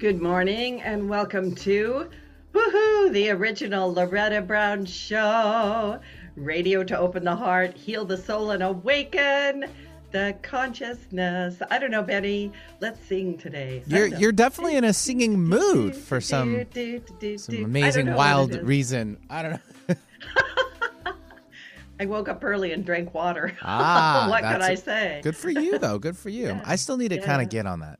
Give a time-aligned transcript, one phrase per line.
[0.00, 2.08] Good morning and welcome to
[2.54, 6.00] Woohoo, the original Loretta Brown Show.
[6.36, 9.66] Radio to open the heart, heal the soul, and awaken
[10.10, 11.60] the consciousness.
[11.70, 12.50] I don't know, Benny.
[12.80, 13.82] Let's sing today.
[13.86, 16.64] You're you're definitely in a singing mood for some
[17.36, 19.18] some amazing wild reason.
[19.28, 19.94] I don't know.
[22.00, 23.54] I woke up early and drank water.
[23.62, 25.20] Ah, what could I say?
[25.22, 25.98] Good for you though.
[25.98, 26.46] Good for you.
[26.46, 27.26] Yeah, I still need to yeah.
[27.26, 27.98] kind of get on that.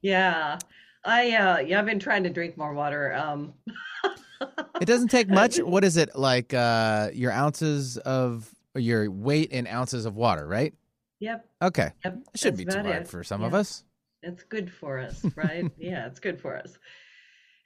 [0.00, 0.58] Yeah.
[1.06, 3.14] I uh yeah, I've been trying to drink more water.
[3.14, 3.54] Um
[4.80, 5.58] It doesn't take much.
[5.64, 6.52] What is it like?
[6.52, 10.74] Uh, your ounces of your weight in ounces of water, right?
[11.20, 11.48] Yep.
[11.62, 12.18] Okay, Yep.
[12.34, 13.08] it shouldn't be that's too hard it.
[13.08, 13.84] for some of us.
[14.22, 15.70] It's good for us, right?
[15.78, 16.78] yeah, it's good for us.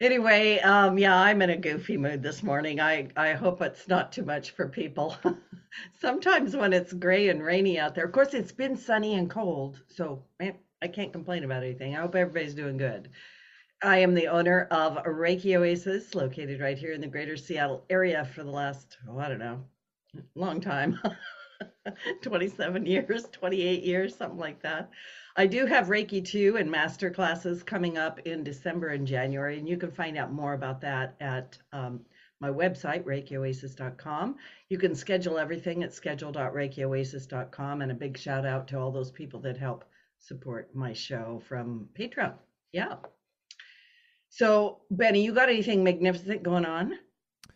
[0.01, 2.81] Anyway, um, yeah, I'm in a goofy mood this morning.
[2.81, 5.17] I, I hope it's not too much for people.
[6.01, 9.83] Sometimes when it's gray and rainy out there, of course, it's been sunny and cold,
[9.89, 11.95] so eh, I can't complain about anything.
[11.95, 13.11] I hope everybody's doing good.
[13.83, 18.25] I am the owner of Reiki Oasis, located right here in the greater Seattle area
[18.25, 19.65] for the last, oh, I don't know,
[20.35, 20.99] long time
[22.23, 24.91] 27 years, 28 years, something like that.
[25.37, 29.69] I do have Reiki 2 and master classes coming up in December and January, and
[29.69, 32.01] you can find out more about that at um,
[32.41, 34.37] my website, ReikiOasis.com.
[34.69, 39.41] You can schedule everything at schedule.reikioasis.com, and a big shout out to all those people
[39.41, 39.85] that help
[40.21, 42.35] support my show from Patreon.
[42.73, 42.97] Yeah.
[44.29, 46.99] So, Benny, you got anything magnificent going on?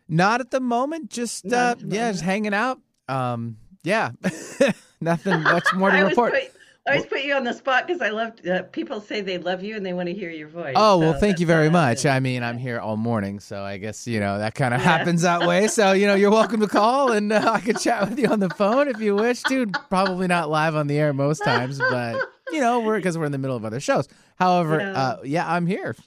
[0.08, 1.10] Not at the moment.
[1.10, 2.80] Just Not uh, yeah, just hanging out.
[3.08, 4.10] Um, yeah,
[5.00, 6.32] nothing much more to I report.
[6.32, 6.42] Put,
[6.86, 9.62] I always put you on the spot because I love uh, people say they love
[9.62, 10.74] you and they want to hear your voice.
[10.76, 12.04] Oh well, so thank you very much.
[12.04, 14.98] I mean, I'm here all morning, so I guess you know that kind of Yeah.
[14.98, 15.68] happens that way.
[15.74, 18.40] So you know, you're welcome to call, and uh, I could chat with you on
[18.40, 19.66] the phone if you wish to.
[19.88, 22.20] Probably not live on the air most times, but
[22.54, 24.08] you know, we're because we're in the middle of other shows.
[24.36, 24.92] However, Yeah.
[24.92, 25.96] uh, yeah, I'm here.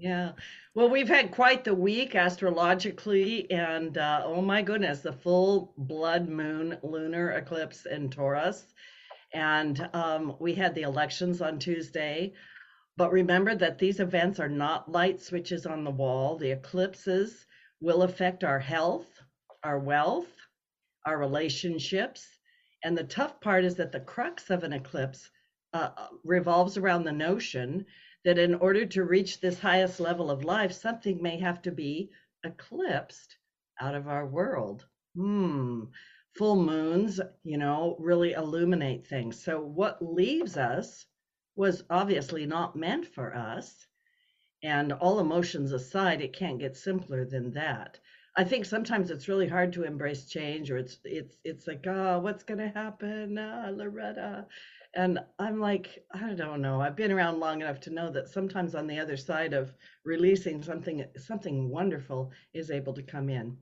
[0.00, 0.32] Yeah.
[0.76, 6.28] Well, we've had quite the week astrologically, and uh, oh my goodness, the full blood
[6.28, 8.74] moon lunar eclipse in Taurus.
[9.34, 12.32] And um, we had the elections on Tuesday.
[12.96, 16.36] But remember that these events are not light switches on the wall.
[16.36, 17.46] The eclipses
[17.80, 19.06] will affect our health,
[19.64, 20.30] our wealth,
[21.06, 22.26] our relationships.
[22.84, 25.30] And the tough part is that the crux of an eclipse
[25.78, 27.84] uh, revolves around the notion
[28.24, 32.10] that in order to reach this highest level of life, something may have to be
[32.44, 33.36] eclipsed
[33.80, 34.86] out of our world.
[35.14, 35.84] Hmm.
[36.36, 39.42] Full moons, you know, really illuminate things.
[39.42, 41.06] So what leaves us
[41.56, 43.86] was obviously not meant for us.
[44.62, 47.98] And all emotions aside, it can't get simpler than that.
[48.36, 52.20] I think sometimes it's really hard to embrace change, or it's it's it's like, oh,
[52.20, 54.46] what's gonna happen, ah, Loretta?
[54.94, 56.80] And I'm like, I don't know.
[56.80, 60.62] I've been around long enough to know that sometimes on the other side of releasing
[60.62, 63.56] something, something wonderful is able to come in.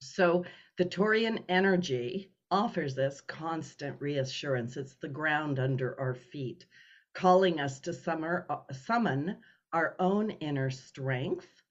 [0.00, 0.44] So
[0.76, 4.76] the Taurian energy offers us constant reassurance.
[4.76, 6.66] It's the ground under our feet,
[7.14, 9.38] calling us to summer, uh, summon
[9.72, 11.62] our own inner strength,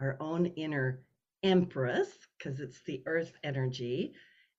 [0.00, 1.04] our own inner
[1.42, 4.14] empress, because it's the earth energy,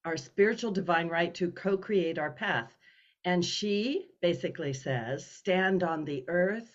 [0.05, 2.77] our spiritual divine right to co create our path.
[3.25, 6.69] And she basically says, stand on the earth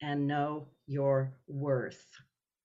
[0.00, 2.06] and know your worth.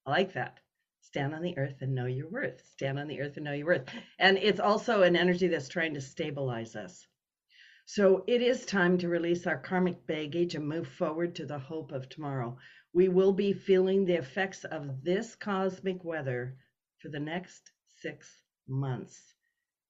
[0.06, 0.60] I like that.
[1.02, 2.62] Stand on the earth and know your worth.
[2.74, 3.90] Stand on the earth and know your worth.
[4.20, 7.06] And it's also an energy that's trying to stabilize us.
[7.86, 11.92] So it is time to release our karmic baggage and move forward to the hope
[11.92, 12.58] of tomorrow.
[12.94, 16.58] We will be feeling the effects of this cosmic weather
[17.00, 17.70] for the next
[18.02, 19.36] six months.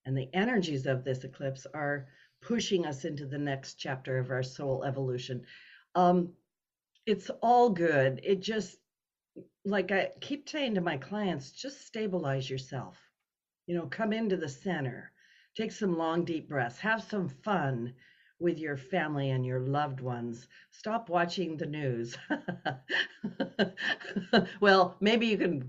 [0.04, 2.08] And the energies of this eclipse are
[2.46, 5.42] pushing us into the next chapter of our soul evolution.
[5.94, 6.32] Um,
[7.04, 8.20] it's all good.
[8.22, 8.76] It just,
[9.64, 12.96] like I keep saying to my clients, just stabilize yourself.
[13.66, 15.10] You know, come into the center,
[15.56, 17.94] take some long, deep breaths, have some fun
[18.38, 20.46] with your family and your loved ones.
[20.70, 22.16] Stop watching the news.
[24.60, 25.68] well, maybe you can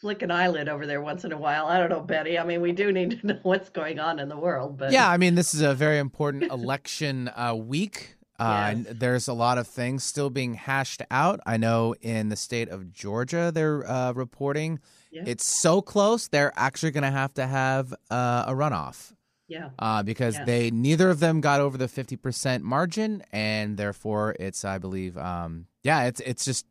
[0.00, 1.66] flick an eyelid over there once in a while.
[1.66, 2.38] I don't know, Betty.
[2.38, 5.08] I mean, we do need to know what's going on in the world, but yeah,
[5.10, 8.12] I mean, this is a very important election uh, week.
[8.38, 8.44] Uh,
[8.76, 8.76] Yes.
[8.88, 11.40] and There's a lot of things still being hashed out.
[11.46, 14.78] I know in the state of Georgia, they're uh, reporting
[15.10, 15.22] Yeah.
[15.26, 19.14] it's so close they're actually going to have to have uh, a runoff
[19.48, 19.70] yeah.
[19.78, 20.44] uh, because Yeah.
[20.44, 25.64] they neither of them got over the 50% margin, and therefore it's I believe um,
[25.82, 26.66] yeah it's it's just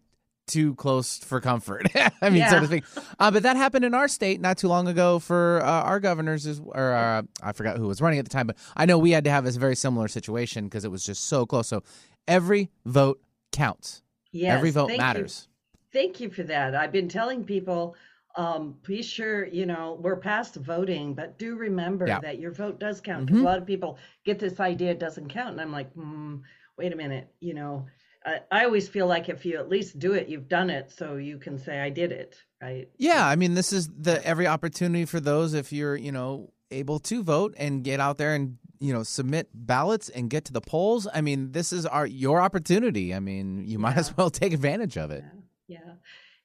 [0.47, 1.88] too close for comfort.
[2.21, 2.59] I mean, so Yeah.
[2.59, 2.86] to speak.
[3.19, 6.45] Uh, but that happened in our state not too long ago for uh, our governors,
[6.45, 9.12] is, or uh, I forgot who was running at the time, but I know we
[9.12, 11.68] had to have this very similar situation because it was just so close.
[11.68, 11.83] So
[12.27, 13.21] every vote
[13.51, 14.01] counts.
[14.31, 15.06] Yes, Every vote thank you.
[15.06, 15.47] matters.
[15.94, 16.75] Thank you for that.
[16.75, 17.95] I've been telling people,
[18.36, 22.19] um, be sure, you know, we're past voting, but do remember Yeah.
[22.19, 23.27] that your vote does count.
[23.27, 23.44] Because Mhm.
[23.44, 25.51] a lot of people get this idea it doesn't count.
[25.51, 26.38] And I'm like, hmm,
[26.77, 27.86] wait a minute, you know,
[28.25, 30.92] I, I always feel like if you at least do it, you've done it.
[30.92, 32.89] So you can say, I did it, right?
[32.98, 37.00] Yeah, I mean, this is the every opportunity for those if you're, you know, able
[37.00, 40.62] to vote and get out there and you know submit ballots and get to the
[40.62, 41.07] polls.
[41.13, 43.13] I mean, this is our your opportunity.
[43.13, 45.24] I mean, you might as well take advantage of it.
[45.68, 45.78] Yeah.
[45.78, 45.94] Yeah.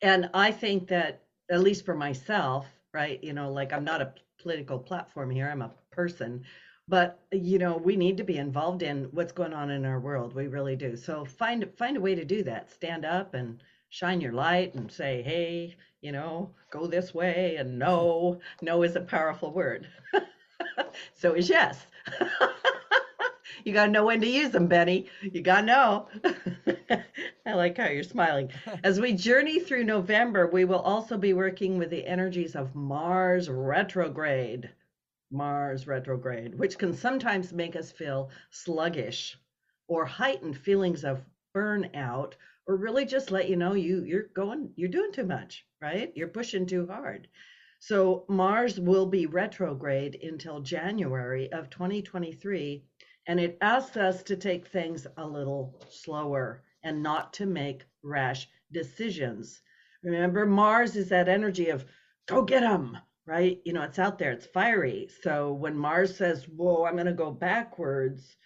[0.03, 4.15] And I think that, at least for myself, right, you know, like I'm not a
[4.41, 6.45] political platform here, I'm a person.
[6.91, 10.35] But you know, we need to be involved in what's going on in our world.
[10.35, 10.97] We really do.
[10.97, 12.71] So find find a way to do that.
[12.71, 17.57] Stand up and shine your light and say, hey, you know, go this way.
[17.57, 19.87] And no, no is a powerful word.
[21.15, 21.87] so is yes.
[23.65, 25.09] you got to know when to use them, Benny.
[25.21, 26.09] You got to know.
[27.47, 28.51] I like how you're smiling.
[28.85, 33.49] As we journey through November, we will also be working with the energies of Mars
[33.49, 34.71] retrograde.
[35.31, 39.37] Mars retrograde, which can sometimes make us feel sluggish
[39.89, 41.25] or heightened feelings of
[41.55, 42.35] burnout
[42.67, 46.13] or really just let you know you you're going you're doing too much, right?
[46.15, 47.29] You're pushing too hard.
[47.79, 52.85] So Mars will be retrograde until January of 2023
[53.27, 58.49] and it asks us to take things a little slower and not to make rash
[58.73, 59.63] decisions.
[60.03, 61.85] Remember Mars is that energy of
[62.27, 62.97] go get them,
[63.27, 63.61] right?
[63.65, 65.09] You know, it's out there, it's fiery.
[65.23, 68.37] So when Mars says, "Whoa, I'm going to go backwards,"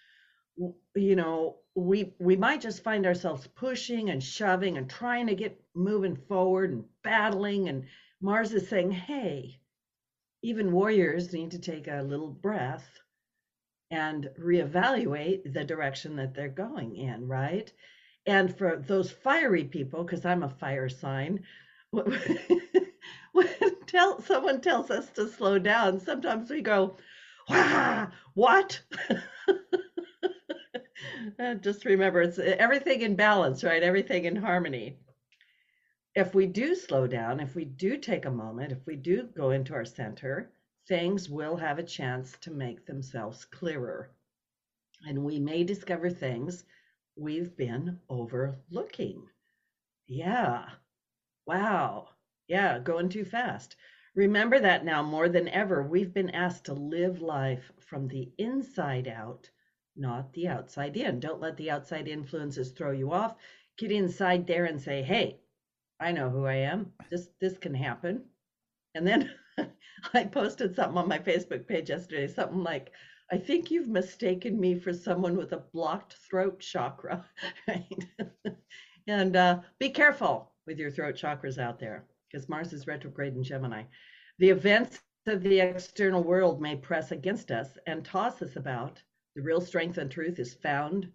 [0.95, 5.61] you know, we we might just find ourselves pushing and shoving and trying to get
[5.75, 7.85] moving forward and battling and
[8.21, 9.59] Mars is saying, "Hey,
[10.43, 12.99] even warriors need to take a little breath
[13.91, 17.71] and reevaluate the direction that they're going in, right?"
[18.25, 21.43] And for those fiery people, because I'm a fire sign,
[21.91, 26.97] when tell someone tells us to slow down, sometimes we go,
[27.49, 28.81] "Wah, what?"
[31.61, 33.81] Just remember, it's uh, everything in balance, right?
[33.83, 34.97] Everything in harmony.
[36.15, 39.51] If we do slow down, if we do take a moment, if we do go
[39.51, 40.51] into our center,
[40.87, 44.09] things will have a chance to make themselves clearer.
[45.07, 46.65] And we may discover things
[47.15, 49.29] we've been overlooking.
[50.07, 50.69] Yeah.
[51.45, 52.14] Wow.
[52.47, 53.75] Yeah, going too fast.
[54.13, 59.07] Remember that now more than ever, we've been asked to live life from the inside
[59.07, 59.49] out,
[59.95, 61.19] not the outside in.
[61.19, 63.35] Don't let the outside influences throw you off.
[63.77, 65.39] Get inside there and say, "Hey,
[65.99, 66.93] I know who I am.
[67.09, 68.29] This this can happen."
[68.93, 69.31] And then
[70.13, 72.91] I posted something on my Facebook page yesterday, something like,
[73.31, 77.25] I think you've mistaken me for someone with a blocked throat chakra,
[79.07, 83.43] and uh, be careful with your throat chakras out there because Mars is retrograde in
[83.43, 83.83] Gemini.
[84.39, 89.01] The events of the external world may press against us and toss us about.
[89.37, 91.09] The real strength and truth is found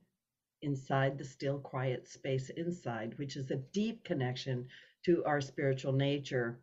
[0.63, 4.67] inside the still, quiet space inside, which is a deep connection
[5.05, 6.59] to our spiritual nature.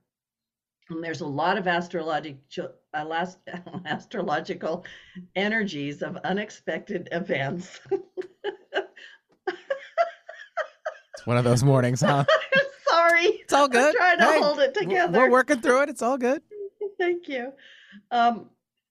[0.89, 3.25] And there's a lot of astrological uh,
[3.85, 4.85] astrological
[5.35, 7.79] energies of unexpected events.
[11.13, 12.25] It's one of those mornings, huh?
[13.57, 13.95] All good.
[13.95, 15.19] I'm trying to Hey, hold it together.
[15.19, 15.89] We're working through it.
[15.89, 16.41] It's all good.
[16.99, 17.51] Thank you.
[18.11, 18.49] Um,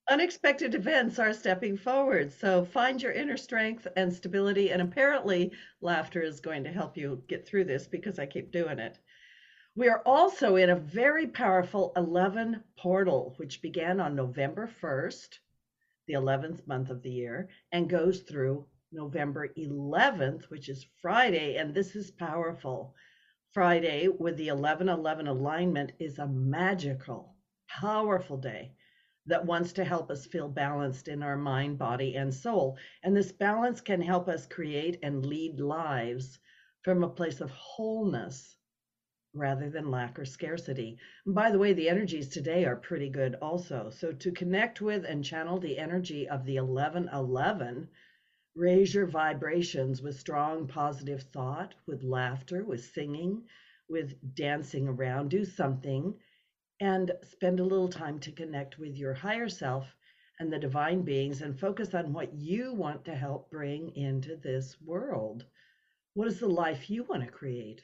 [0.08, 2.32] unexpected events are stepping forward.
[2.32, 4.70] So find your inner strength and stability.
[4.70, 8.78] And apparently, laughter is going to help you get through this because I keep doing
[8.78, 8.98] it.
[9.74, 15.38] We are also in a very powerful 11 portal, which began on November 1st,
[16.06, 21.56] the 11th month of the year, and goes through November 11th, which is Friday.
[21.56, 22.94] And this is powerful.
[23.56, 27.34] Friday with the 11 11 alignment is a magical,
[27.66, 28.74] powerful day
[29.24, 32.76] that wants to help us feel balanced in our mind, body, and soul.
[33.02, 36.38] And this balance can help us create and lead lives
[36.82, 38.58] from a place of wholeness
[39.32, 40.98] rather than lack or scarcity.
[41.24, 43.88] And by the way, the energies today are pretty good also.
[43.88, 47.88] So to connect with and channel the energy of the 1111,
[48.56, 53.42] raise your vibrations with strong positive thought, with laughter, with singing,
[53.86, 55.28] with dancing around.
[55.28, 56.14] Do something
[56.80, 59.94] and spend a little time to connect with your higher self
[60.40, 64.80] and the divine beings and focus on what you want to help bring into this
[64.80, 65.44] world.
[66.14, 67.82] What is the life you want to create?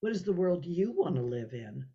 [0.00, 1.86] What is the world you want to live in?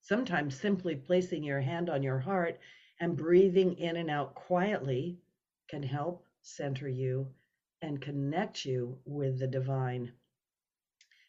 [0.00, 2.58] Sometimes simply placing your hand on your heart
[3.00, 5.20] and breathing in and out quietly
[5.68, 7.28] can help center you
[7.84, 10.10] and connect you with the divine.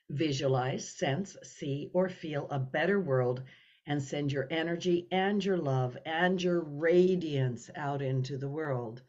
[0.09, 3.43] Visualize, sense, see, or feel a better world
[3.85, 9.01] and send your energy and your love and your radiance out into the world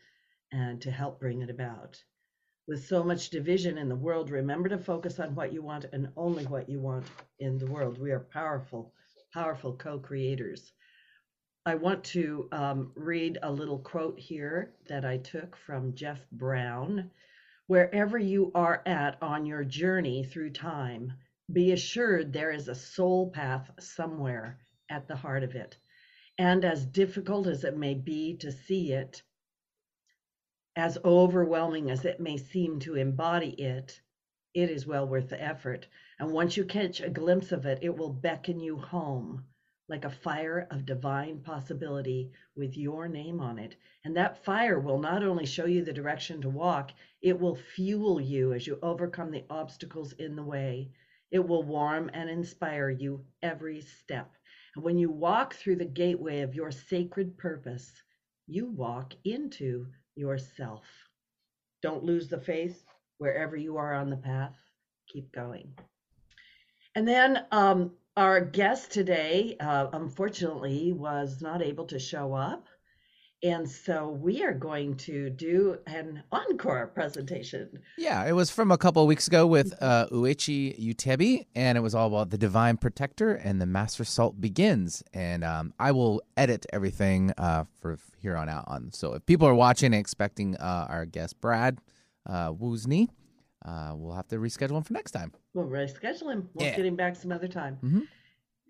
[0.53, 2.03] and to help bring it about.
[2.67, 6.09] With so much division in the world, remember to focus on what you want and
[6.17, 7.07] only what you want
[7.39, 7.99] in the world.
[7.99, 8.93] We are powerful,
[9.33, 10.73] powerful co creators.
[11.65, 17.11] I want to um, read a little quote here that I took from Jeff Brown.
[17.69, 21.13] Wherever you are at on your journey through time,
[21.53, 25.77] be assured there is a soul path somewhere at the heart of it.
[26.39, 29.23] And as difficult as it may be to see it,
[30.77, 34.01] as overwhelming as it may seem to embody it,
[34.55, 35.89] it is well worth the effort.
[36.21, 39.45] And once you catch a glimpse of it, it will beckon you home
[39.89, 43.77] like a fire of divine possibility with your name on it.
[44.05, 48.21] And that fire will not only show you the direction to walk, it will fuel
[48.21, 50.91] you as you overcome the obstacles in the way.
[51.31, 54.33] It will warm and inspire you every step.
[54.75, 57.93] And when you walk through the gateway of your sacred purpose,
[58.47, 60.85] you walk into yourself.
[61.83, 62.85] Don't lose the faith
[63.19, 64.55] wherever you are on the path.
[65.09, 65.73] Keep going.
[66.95, 72.67] And then um, our guest today, uh, unfortunately, was not able to show up.
[73.43, 77.69] And so we are going to do an encore presentation.
[77.99, 81.95] Yeah, it was from a couple weeks ago with uh, Yoichi Utebi, and it was
[81.95, 85.03] all about the divine protector and the master salt begins.
[85.13, 88.65] And um, I will edit everything uh, for here on out.
[88.69, 91.79] On so if people are watching and expecting uh, our guest Brad
[92.25, 93.09] uh, Woosney,
[93.67, 95.33] uh, we'll have to reschedule him for next time.
[95.57, 96.51] We'll reschedule him.
[96.53, 96.77] We'll Yeah.
[96.77, 97.79] get him back some other time.
[97.83, 98.07] Mhm.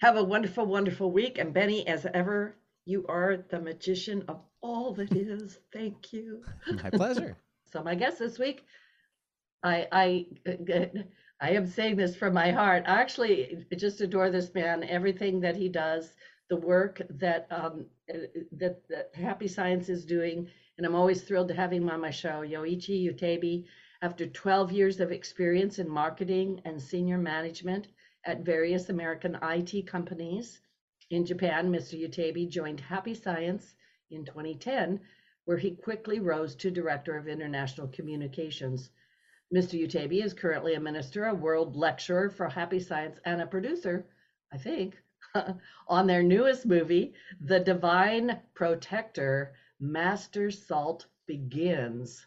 [0.03, 1.37] Have a wonderful, wonderful week.
[1.39, 5.59] And Benny, as ever, you are the magician of all that is.
[5.73, 6.45] Thank you.
[6.83, 7.37] My pleasure.
[7.73, 8.65] So my guest this week,
[9.65, 10.27] I I
[11.41, 12.85] I am saying this from my heart.
[12.87, 14.85] I actually just adore this man.
[14.85, 16.15] Everything that he does,
[16.49, 17.87] the work that um,
[18.53, 22.11] that, that Happy Science is doing, and I'm always thrilled to have him on my
[22.13, 22.43] show.
[22.47, 23.65] Yoichi Utebi,
[24.03, 27.89] after 12 years of experience in marketing and senior management
[28.25, 30.61] at various American IT companies
[31.11, 32.01] in Japan, Mr.
[32.01, 33.75] Utebi joined Happy Science
[34.11, 35.01] in 2010
[35.47, 38.91] where he quickly rose to Director of International Communications.
[39.55, 39.81] Mr.
[39.81, 44.05] Utebi is currently a minister, a world lecturer for Happy Science, and a producer,
[44.53, 45.01] I think,
[45.89, 52.27] on their newest movie, The Divine Protector Master Salt Begins,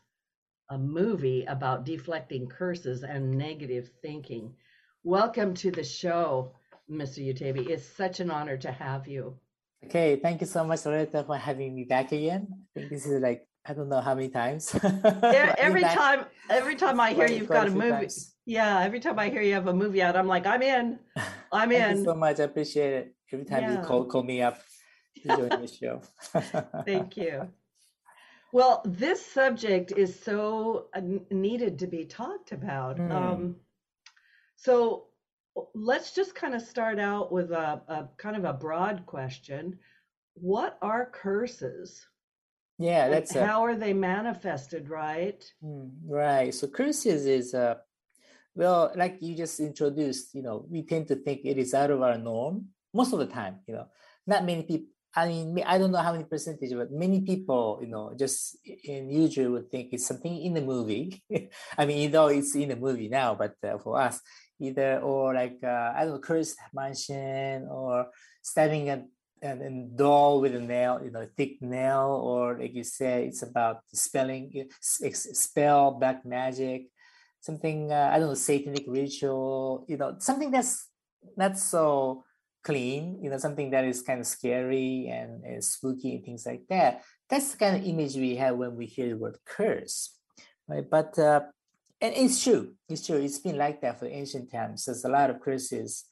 [0.70, 4.54] a movie about deflecting curses and negative thinking.
[5.04, 6.52] Welcome to the show,
[6.90, 7.20] Mr.
[7.26, 7.70] Utebi.
[7.70, 9.36] It's such an honor to have you.
[9.86, 12.48] Okay, thank you so much, Loretta, for having me back again.
[12.52, 14.76] I think this is like I don't know how many times.
[14.84, 18.36] Yeah, every time, every time I hear you've got a a movie, times.
[18.46, 21.00] yeah, every time I hear you have a movie out, I'm like, I'm in,
[21.52, 21.82] I'm in.
[21.82, 22.40] Thank you so much.
[22.40, 23.16] I appreciate it.
[23.32, 23.80] Every time Yeah.
[23.80, 24.60] you call call me up
[25.24, 26.02] to join the show.
[26.86, 27.50] Thank you.
[28.51, 32.98] Well, this subject is so uh, needed to be talked about.
[32.98, 33.12] Hmm.
[33.12, 33.56] Um,
[34.56, 35.06] so
[35.74, 39.77] let's just kind of start out with a, a kind of a broad question.
[40.34, 42.06] What are curses?
[42.77, 45.44] Yeah, that's a, how are they manifested, right?
[45.62, 46.53] Hmm, right.
[46.53, 47.75] So curses is uh
[48.56, 52.01] well, like you just introduced, you know, we tend to think it is out of
[52.01, 53.88] our norm most of the time, you know.
[54.25, 57.88] Not many people I mean, I don't know how many percentage, but many people, you
[57.88, 61.24] know, just in usual would think it's something in the movie.
[61.78, 64.22] I mean, you know, it's in the movie now, but uh, for us,
[64.60, 68.08] either or like uh, I don't know, cursed mansion or
[68.42, 69.04] stabbing a
[69.42, 73.80] and doll with a nail, you know, thick nail, or like you said, it's about
[73.94, 76.88] spelling, spell, black magic,
[77.39, 80.89] something uh, I don't know, satanic ritual, you know, something that's
[81.38, 82.25] not so
[82.63, 86.63] clean, you know, something that is kind of scary and, and spooky and things like
[86.70, 87.04] that.
[87.30, 90.16] That's the kind of image we have when we hear the word curse,
[90.68, 90.88] right?
[90.89, 91.42] But uh,
[92.01, 93.18] and it's true, it's true.
[93.18, 94.86] It's been like that for ancient times.
[94.86, 96.06] There's a lot of curses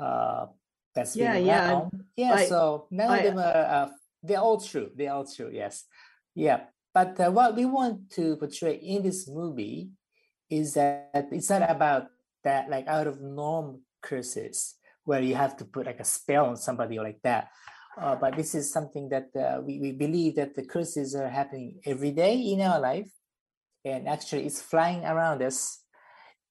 [0.00, 0.46] uh,
[0.94, 2.04] that's Yeah, been yeah, around.
[2.16, 3.42] Yeah, I- so none I- of them are.
[3.42, 3.88] Uh,
[4.22, 4.90] they're all true.
[4.94, 5.50] They're all true.
[5.52, 5.84] Yes,
[6.34, 6.64] yeah.
[6.92, 9.90] But uh, what we want to portray in this movie
[10.50, 12.08] is that it's not about
[12.42, 16.56] that like out of norm curses where you have to put like a spell on
[16.56, 17.48] somebody like that.
[18.00, 21.80] Uh, but this is something that uh, we, we believe that the curses are happening
[21.84, 23.10] every day in our life.
[23.84, 25.82] And actually, it's flying around us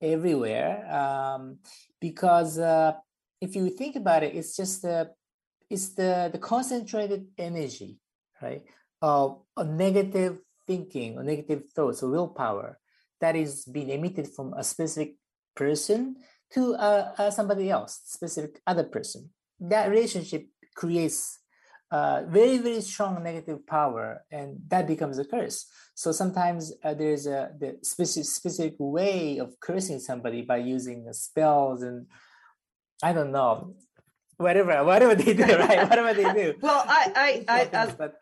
[0.02, 0.86] everywhere.
[0.92, 1.60] Um,
[2.02, 2.94] because uh,
[3.42, 5.12] if you think about it, it's just the
[5.70, 8.00] it's the, the concentrated energy,
[8.42, 8.64] right?
[9.02, 12.80] Of negative thinking or negative thoughts or willpower
[13.22, 15.16] that is being emitted from a specific
[15.56, 16.16] person
[16.54, 19.30] to uh, uh, somebody else, specific other person.
[19.60, 21.38] That relationship creates
[21.92, 25.66] uh, very very strong negative power, and that becomes a curse.
[25.96, 31.82] So sometimes uh, there's a the specific specific way of cursing somebody by using spells
[31.82, 32.08] and
[33.02, 33.76] I don't know
[34.38, 36.54] whatever whatever they do right whatever they do.
[36.62, 38.16] Well, I I I, I but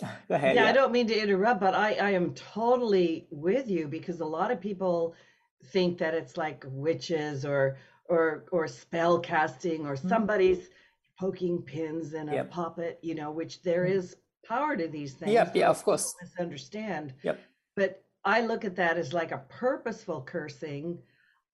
[0.28, 0.56] go ahead.
[0.56, 4.26] yeah, I don't mean to interrupt, but I I am totally with you because a
[4.26, 5.14] lot of people
[5.64, 10.08] think that it's like witches or or or spell casting or Mhm.
[10.08, 10.70] somebody's
[11.18, 12.50] poking pins in a Yep.
[12.50, 13.90] puppet, you know, which there Mhm.
[13.92, 15.32] is power to these things.
[15.32, 16.14] Yep, yeah, of course.
[16.20, 17.14] Misunderstand.
[17.22, 17.38] Yep.
[17.76, 21.02] But I look at that as like a purposeful cursing.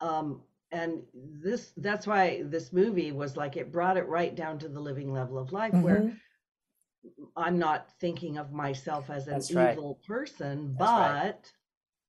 [0.01, 4.69] Um, and this that's why this movie was like it brought it right down to
[4.69, 6.21] the living level of life where Mhm.
[7.37, 9.73] I'm not thinking of myself as an That's right.
[9.73, 11.53] evil person, That's right.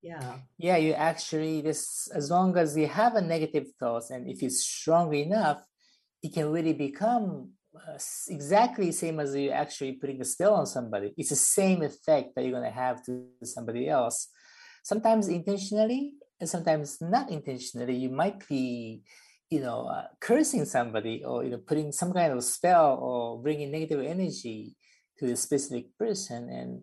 [0.01, 4.41] Yeah, Yeah, you actually this as long as you have a negative thoughts and if
[4.41, 5.63] it's strong enough,
[6.24, 11.13] it can really become uh, exactly same as you actually putting a spell on somebody.
[11.18, 14.29] It's the same effect that you're gonna have to somebody else.
[14.84, 17.96] Sometimes intentionally, and sometimes not intentionally.
[17.96, 19.01] You might be,
[19.50, 23.72] you know, uh, cursing somebody or you know putting some kind of spell or bringing
[23.72, 24.75] negative energy
[25.20, 26.82] to a specific person and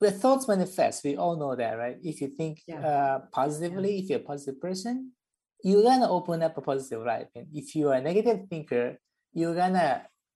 [0.00, 1.98] where thoughts manifest we all know that right?
[2.02, 2.80] If you think Yeah.
[2.90, 5.12] uh, positively if you're a positive person
[5.62, 8.86] you're gonna open up a positive life and if you are a negative thinker
[9.32, 9.90] you're gonna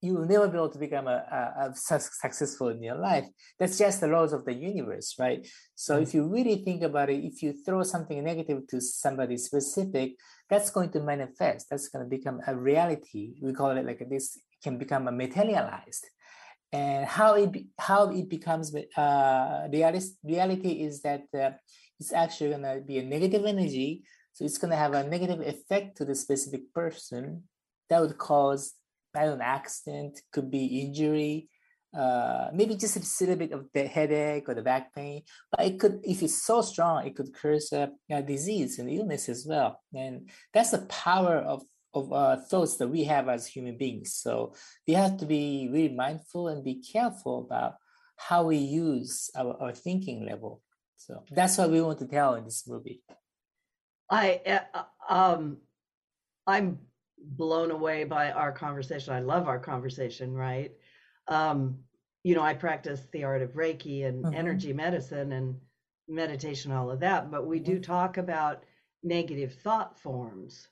[0.04, 3.26] you will never be able to become a, a, a suc- successful in your life.
[3.58, 5.40] That's just the laws of the universe right?
[5.74, 10.08] So if you really think about it if you throw something negative to somebody specific
[10.50, 11.70] that's going to manifest.
[11.70, 13.34] That's going to become a reality.
[13.40, 16.06] We call it like this can become a materialized
[16.74, 21.50] and how it be, how it becomes uh, reality is that uh,
[22.00, 23.90] it's actually going to be a negative energy.
[24.32, 27.44] So it's going to have a negative effect to the specific person
[27.88, 28.74] that would cause
[29.26, 31.48] don't know, accident could be injury
[31.96, 35.22] uh, maybe just a little bit of the headache or the back pain.
[35.50, 39.28] But it could if it's so strong it could cause a, a disease and illness
[39.28, 39.80] as well.
[39.94, 41.62] And that's the power of
[41.94, 44.54] of uh, thoughts that we have as human beings so
[44.86, 47.74] we have to be really mindful and be careful about
[48.16, 50.62] how we use our, our thinking level.
[50.96, 53.02] So that's what we want to tell in this movie.
[54.10, 54.40] I
[54.74, 55.58] uh, um,
[56.46, 56.78] I'm
[57.18, 59.14] blown away by our conversation.
[59.14, 60.34] I love our conversation.
[60.34, 60.72] Right.
[61.28, 61.78] Um,
[62.22, 64.34] you know, I practice the art of Reiki and Mhm.
[64.34, 65.60] energy medicine and
[66.08, 67.30] meditation, all of that.
[67.30, 68.64] But we do talk about
[69.02, 70.68] negative thought forms,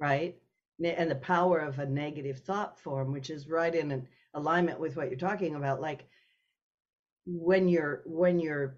[0.00, 0.40] right?
[0.84, 5.08] And the power of a negative thought form, which is right in alignment with what
[5.10, 5.80] you're talking about.
[5.80, 6.08] Like
[7.26, 8.76] when you're when you're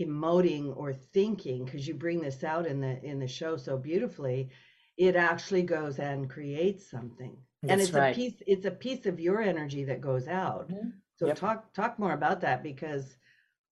[0.00, 4.50] emoting or thinking, because you bring this out in the in the show so beautifully,
[4.96, 7.36] it actually goes and creates something.
[7.62, 7.96] That's and it's right.
[7.96, 10.70] a piece it's a piece of your energy that goes out.
[10.70, 11.02] Mhm.
[11.16, 11.32] So Yep.
[11.32, 13.16] talk talk more about that because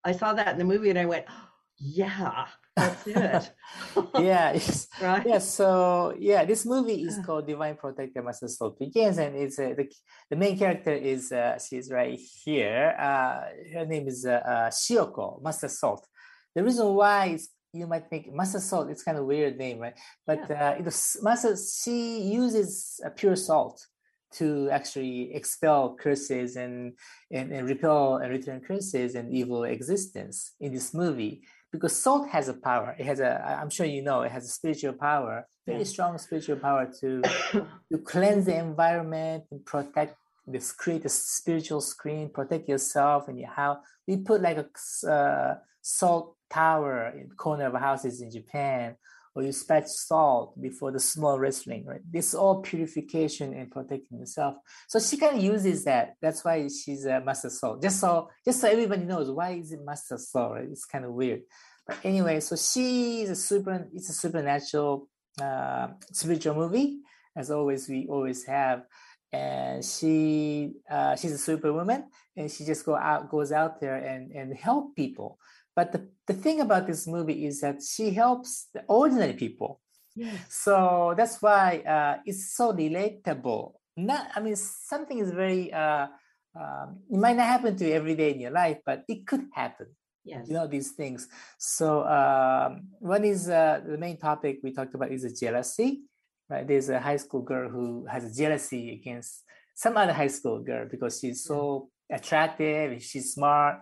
[0.04, 1.26] I saw that in the movie and I went,
[1.78, 3.52] yeah, that's it.
[4.18, 4.58] yeah,
[5.02, 5.26] right?
[5.26, 5.38] yeah.
[5.38, 9.88] So yeah, this movie is called Divine Protector Master Begins, and it's uh, the
[10.30, 12.94] the main character is uh, she's right here.
[12.98, 13.42] Uh,
[13.74, 16.06] her name is uh, uh, Shioko Master Salt.
[16.54, 18.90] The reason why is you might think Master Salt.
[18.90, 19.98] It's kind of weird name, right?
[20.26, 21.56] But uh, it was Master.
[21.56, 23.86] She uses uh, pure salt
[24.34, 26.94] to actually expel curses and,
[27.30, 31.42] and and repel and return curses and evil existence in this movie
[31.74, 32.94] because salt has a power.
[32.96, 36.56] It has a, I'm sure you know it has a spiritual power, very strong spiritual
[36.56, 37.20] power to
[37.90, 40.14] to cleanse the environment and protect
[40.46, 43.78] this create a spiritual screen protect yourself and your house.
[44.06, 44.68] We put like a
[45.10, 48.96] uh, salt tower in the corner of houses in japan
[49.34, 52.00] or you splash salt before the sumo wrestling right?
[52.10, 54.56] This is all purification and protecting yourself.
[54.88, 56.14] So she kind of uses that.
[56.22, 59.80] That's why she's a master salt just so just so everybody knows why is it
[59.84, 60.68] master salt right?
[60.70, 61.42] it's kind of weird.
[61.86, 65.08] But anyway so she's a super it's a supernatural
[65.40, 66.98] uh, spiritual movie
[67.36, 68.84] as always we always have.
[69.32, 72.04] And she uh, she's a superwoman
[72.36, 75.38] and she just go out goes out there and and help people
[75.76, 79.80] but the, the thing about this movie is that she helps the ordinary people.
[80.16, 80.46] Yes.
[80.48, 83.72] so that's why uh, it's so relatable.
[83.96, 86.06] Not i mean something is very uh,
[86.54, 89.46] um, it might not happen to you every day in your life but it could
[89.52, 89.88] happen.
[90.24, 90.46] Yes.
[90.48, 91.28] you know these things.
[91.58, 96.04] So um, one is uh, the main topic we talked about is a jealousy
[96.48, 96.66] right?
[96.66, 99.42] There's a high school girl who has a jealousy against
[99.74, 103.80] some other high school girl because she's so attractive and she's smart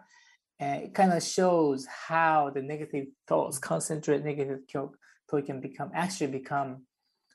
[0.59, 4.61] and it kind of shows how the negative thoughts concentrate negative
[5.35, 6.83] it can become actually become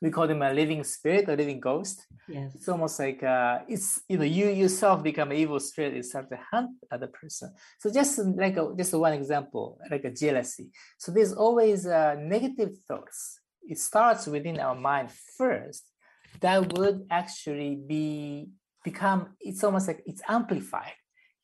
[0.00, 2.06] we call them a living spirit, a living ghost.
[2.28, 2.54] Yes.
[2.54, 6.30] It's almost like uh, it's you know you yourself become an evil spirit and start
[6.30, 7.52] to hunt other person.
[7.78, 10.70] So just like a, just one example, like a jealousy.
[10.98, 13.40] So there's always uh, negative thoughts.
[13.62, 15.84] It starts within our mind first.
[16.40, 18.50] That would actually be
[18.84, 19.34] become.
[19.40, 20.94] It's almost like it's amplified.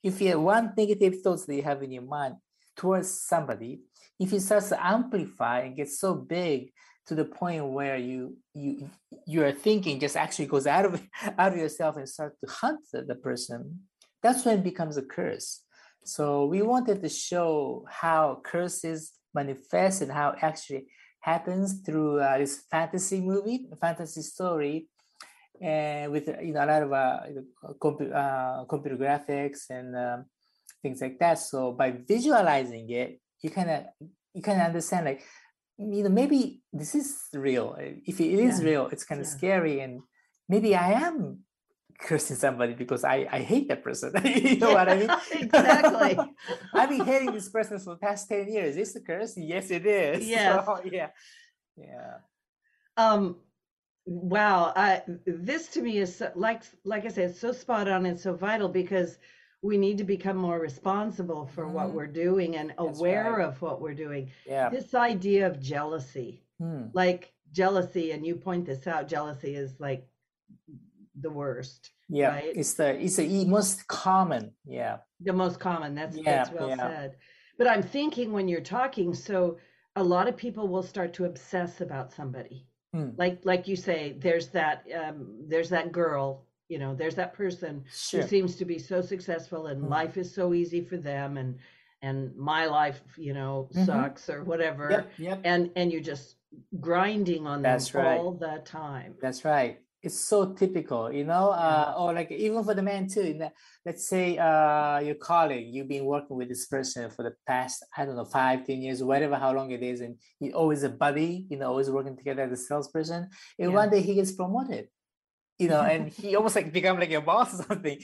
[0.05, 2.37] If you have one negative thoughts that you have in your mind
[2.77, 3.81] towards somebody,
[4.21, 6.71] if it starts to amplify and get so big
[7.07, 8.91] to the point where you you
[9.27, 11.03] your thinking just actually goes out of
[11.39, 13.81] out of yourself and start to hunt the, the person
[14.23, 15.61] that's when it becomes a curse.
[16.05, 20.87] So we wanted to show how curses manifest and how actually
[21.21, 24.89] happens through uh, this fantasy movie fantasy story
[25.61, 27.21] and with you know a lot of uh,
[27.81, 30.25] computer, uh, computer graphics and um,
[30.83, 31.39] things like that.
[31.39, 33.85] So by visualizing it you kind of
[34.33, 35.23] you kind of understand like
[35.79, 37.77] you know maybe this is real.
[37.79, 38.69] If it is yeah.
[38.69, 39.37] real it's kind of yeah.
[39.37, 40.01] scary and
[40.49, 41.39] maybe i am
[41.99, 44.13] cursing somebody because i i hate that person.
[44.25, 45.11] You know yeah, what i mean?
[45.45, 46.19] Exactly.
[46.75, 48.77] I've been hating this person for the past 10 years.
[48.77, 49.35] Is this a curse?
[49.37, 50.27] Yes it is.
[50.27, 50.65] Yeah.
[50.65, 51.11] So, yeah.
[51.77, 52.15] Yeah.
[52.97, 53.37] Um
[54.07, 58.21] wow I, this to me is so, like like i said so spot on and
[58.21, 59.19] so vital because
[59.65, 61.73] we need to become more responsible for mm-hmm.
[61.73, 63.47] what we're doing and That's aware right.
[63.47, 64.31] of what we're doing.
[64.47, 64.69] Yeah.
[64.69, 66.89] This idea of jealousy, hmm.
[66.93, 70.07] like jealousy, and you point this out, jealousy is like
[71.19, 71.91] the worst.
[72.11, 72.53] Yeah, right?
[72.55, 74.53] it's the it's the most common.
[74.67, 75.95] Yeah, the most common.
[75.95, 76.77] That's yeah, that's well yeah.
[76.77, 77.17] said.
[77.57, 79.57] But I'm thinking when you're talking, so
[79.97, 82.67] a lot of people will start to obsess about somebody.
[82.95, 83.11] Hmm.
[83.17, 87.85] Like like you say, there's that um, there's that girl you know there's that person
[87.93, 88.23] sure.
[88.23, 89.91] who seems to be so successful and mm-hmm.
[89.91, 91.59] life is so easy for them and
[92.03, 93.85] and my life you know mm-hmm.
[93.85, 95.41] sucks or whatever yep, yep.
[95.45, 96.37] and and you're just
[96.81, 98.19] grinding on that's them right.
[98.19, 102.75] all the time that's right it's so typical you know uh, or like even for
[102.75, 103.41] the man too
[103.85, 108.05] let's say uh, your colleague you've been working with this person for the past i
[108.05, 111.47] don't know five ten years whatever how long it is and you're always a buddy
[111.49, 113.77] you know always working together as a salesperson and yeah.
[113.77, 114.89] one day he gets promoted
[115.59, 117.99] you know, and he almost like become like your boss or something.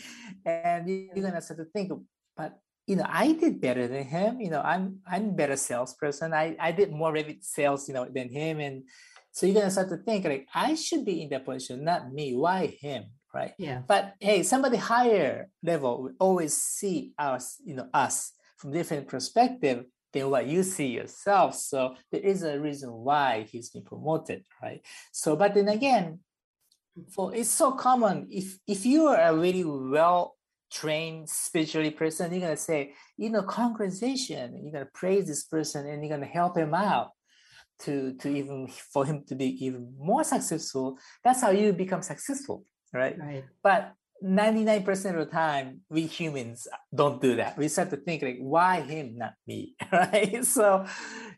[0.45, 1.93] And you're gonna start to think,
[2.37, 4.41] but you know, I did better than him.
[4.41, 6.33] You know, I'm I'm better salesperson.
[6.33, 8.61] I I did more Revit sales, you know, than him.
[8.61, 8.85] And
[9.33, 12.35] so you're gonna start to think like I should be in that position, not me.
[12.35, 13.05] Why him?
[13.33, 13.53] Right.
[13.59, 13.83] Yeah.
[13.87, 19.85] But hey, somebody higher level will always see us, you know, us from different perspective
[20.13, 21.55] than what you see yourself.
[21.55, 24.85] So there is a reason why he's been promoted, right?
[25.13, 26.19] So, but then again,
[27.09, 30.37] for it's so common if if you are a really well
[30.71, 35.45] trained spiritually person you're going to say you know congratulations you're going to praise this
[35.45, 37.11] person and you're going to help him out
[37.81, 42.65] to to even for him to be even more successful that's how you become successful
[42.93, 43.19] right?
[43.19, 43.45] Right.
[43.63, 44.89] But 99%
[45.19, 47.57] of the time we humans don't do that.
[47.57, 50.45] We start to think like why him not me right?
[50.45, 50.85] So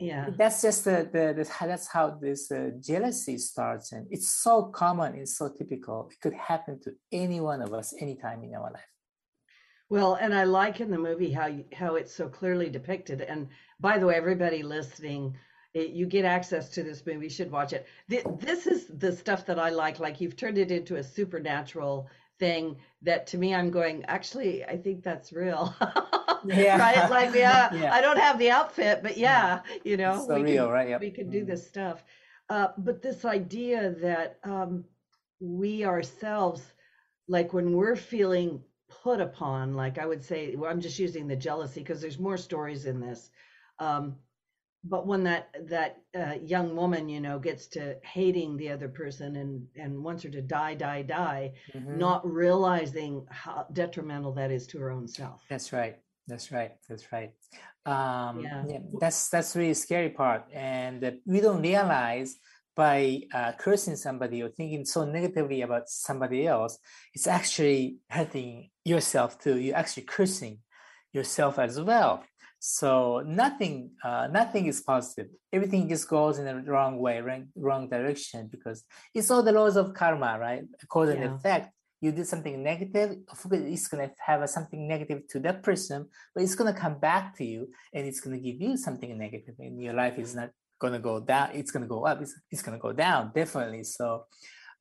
[0.01, 0.31] yeah.
[0.37, 5.15] that's just the, the, the that's how this uh, jealousy starts and it's so common
[5.15, 6.09] it's so typical.
[6.11, 8.83] It could happen to any one of us anytime in our life.
[9.89, 13.21] Well and i like in the movie how you, how it's so clearly depicted.
[13.21, 13.47] And
[13.79, 15.37] by the way everybody listening
[15.75, 19.47] it, you get access to this movie you should watch it this is the stuff
[19.47, 22.09] that i like like you've turned it into a supernatural
[22.43, 25.73] thing that to me I'm going, actually, I think that's real.
[26.45, 26.77] yeah.
[26.77, 27.09] right?
[27.09, 30.73] Like, yeah, yeah, I don't have the outfit, but yeah, you know, we real, can,
[30.73, 30.89] right?
[30.89, 31.01] Yep.
[31.01, 31.47] We can do mm.
[31.47, 32.03] this stuff.
[32.49, 34.85] Uh, but this idea that um,
[35.39, 36.63] we ourselves,
[37.29, 38.61] like when we're feeling
[39.05, 42.37] put upon, like I would say, well, I'm just using the jealousy because there's more
[42.37, 43.31] stories in this.
[43.79, 44.17] Um,
[44.85, 49.37] but when that that uh, young woman you know gets to hating the other person
[49.37, 51.99] and and wants her to die die die mm-hmm.
[51.99, 55.43] not realizing how detrimental that is to her own self.
[55.49, 55.97] That's right.
[56.27, 56.73] That's right.
[56.89, 57.33] That's right.
[57.87, 58.65] Um yeah.
[58.67, 60.45] yeah that's that's really scary part.
[60.53, 62.37] And uh, we don't realize
[62.75, 66.79] by uh, cursing somebody or thinking so negatively about somebody else
[67.13, 69.59] it's actually hurting yourself too.
[69.59, 70.59] You're actually cursing
[71.13, 72.25] yourself as well
[72.65, 75.27] so nothing, uh, nothing is positive.
[75.53, 79.75] Everything just goes in the wrong way, wrong, wrong direction because it's all the laws
[79.75, 80.63] of karma, right?
[80.89, 81.35] Cause and yeah.
[81.35, 81.73] effect.
[82.01, 83.17] You did something negative,
[83.51, 87.69] it's gonna have something negative to that person, but it's gonna come back to you
[87.93, 89.55] and it's gonna give you something negative.
[89.59, 91.51] negative, and your life is not gonna go down.
[91.55, 92.23] It's gonna go up.
[92.23, 93.83] It's, it's gonna go down definitely.
[93.83, 94.27] So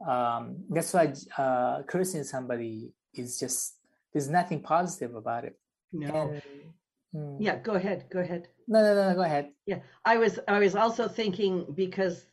[0.07, 3.77] um, that's why uh, cursing somebody is just
[4.13, 5.57] there's nothing positive about it.
[5.91, 6.29] No.
[6.29, 6.41] And
[7.15, 7.38] Mm.
[7.39, 8.06] Yeah, go ahead.
[8.10, 8.47] Go ahead.
[8.67, 9.15] No, no, no, no.
[9.15, 9.52] Go ahead.
[9.65, 12.26] Yeah, I was I was also thinking because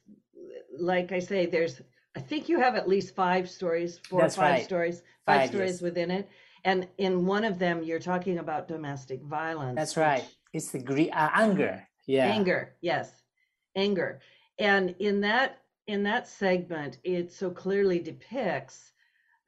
[0.78, 1.80] like I say, there's
[2.16, 4.64] I think you have at least five stories, four That's or five right.
[4.64, 5.82] stories, five, Five, stories yes.
[5.82, 6.28] within it.
[6.64, 9.76] And in one of them you're talking about domestic violence.
[9.76, 10.24] That's right.
[10.52, 11.86] It's the gre- uh, anger.
[12.06, 12.26] Yeah.
[12.26, 13.22] Anger, yes.
[13.76, 14.20] Anger.
[14.58, 18.92] And in that in that segment, it so clearly depicts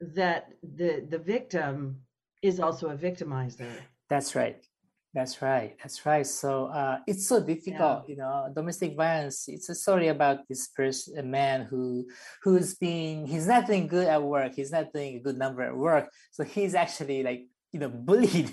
[0.01, 2.01] that the the victim
[2.41, 3.71] is also a victimizer.
[4.09, 4.57] That's right.
[5.13, 5.75] That's right.
[5.83, 6.25] That's right.
[6.25, 8.49] So uh, it's so difficult, you know.
[8.55, 9.49] Domestic violence.
[9.49, 12.07] It's a story about this person, a man who,
[12.43, 13.25] who's been.
[13.25, 14.53] He's not doing good at work.
[14.55, 16.09] He's not doing a good number at work.
[16.31, 18.51] So he's actually like you know bullied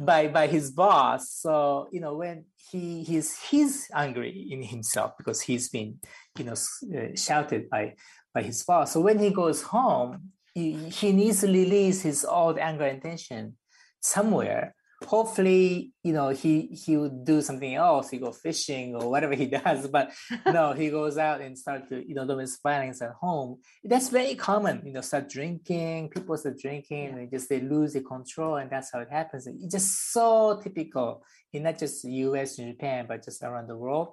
[0.00, 1.30] by by his boss.
[1.32, 5.98] So you know when he he's he's angry in himself because he's been
[6.38, 6.54] you know
[6.96, 7.94] uh, shouted by
[8.32, 8.92] by his boss.
[8.92, 13.56] So when he goes home, he, he needs to release his old anger and tension
[14.00, 14.73] somewhere
[15.04, 18.10] hopefully you know he he would do something else.
[18.10, 19.86] He go fishing or whatever he does.
[19.88, 20.12] But
[20.46, 23.60] no he goes out and start to you know domestic violence at home.
[23.82, 27.16] That's very common you know start drinking people start drinking Yeah.
[27.16, 29.46] and just they lose the control and that's how it happens.
[29.46, 33.76] It's just so typical in not just the us and japan but just around the
[33.76, 34.08] world.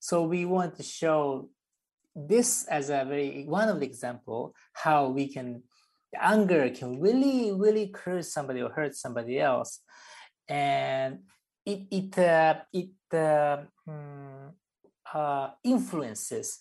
[0.00, 1.48] So we want to show
[2.14, 5.62] this as a very one of the example how we can
[6.18, 9.80] anger can really really curse somebody or hurt somebody else
[10.48, 11.20] and
[11.64, 14.52] it it uh, it uh, mm,
[15.14, 16.58] uh, influences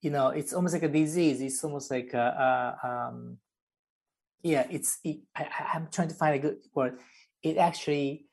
[0.00, 1.40] you know it's almost like a disease.
[1.40, 3.38] It's almost like a, a um
[4.42, 6.98] yeah it's it, I, I- i'm trying to find a good word.
[7.42, 8.26] It actually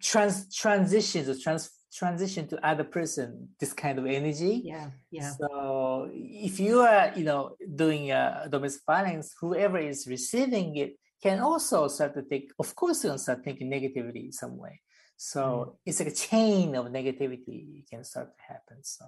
[0.00, 4.62] trans transitions or trans transition to other person this kind of energy.
[4.64, 5.30] Yeah, yeah.
[5.36, 11.40] so if you are, you know, doing uh, domestic violence, whoever is receiving it can
[11.40, 12.52] also start to think.
[12.58, 14.82] Of course, you're gonna start thinking negatively in some way.
[15.16, 18.82] So it's like a chain of negativity can start to happen.
[18.84, 19.06] So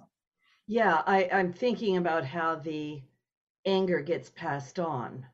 [0.67, 3.03] Yeah, I, I'm thinking about how the
[3.65, 5.27] anger gets passed on,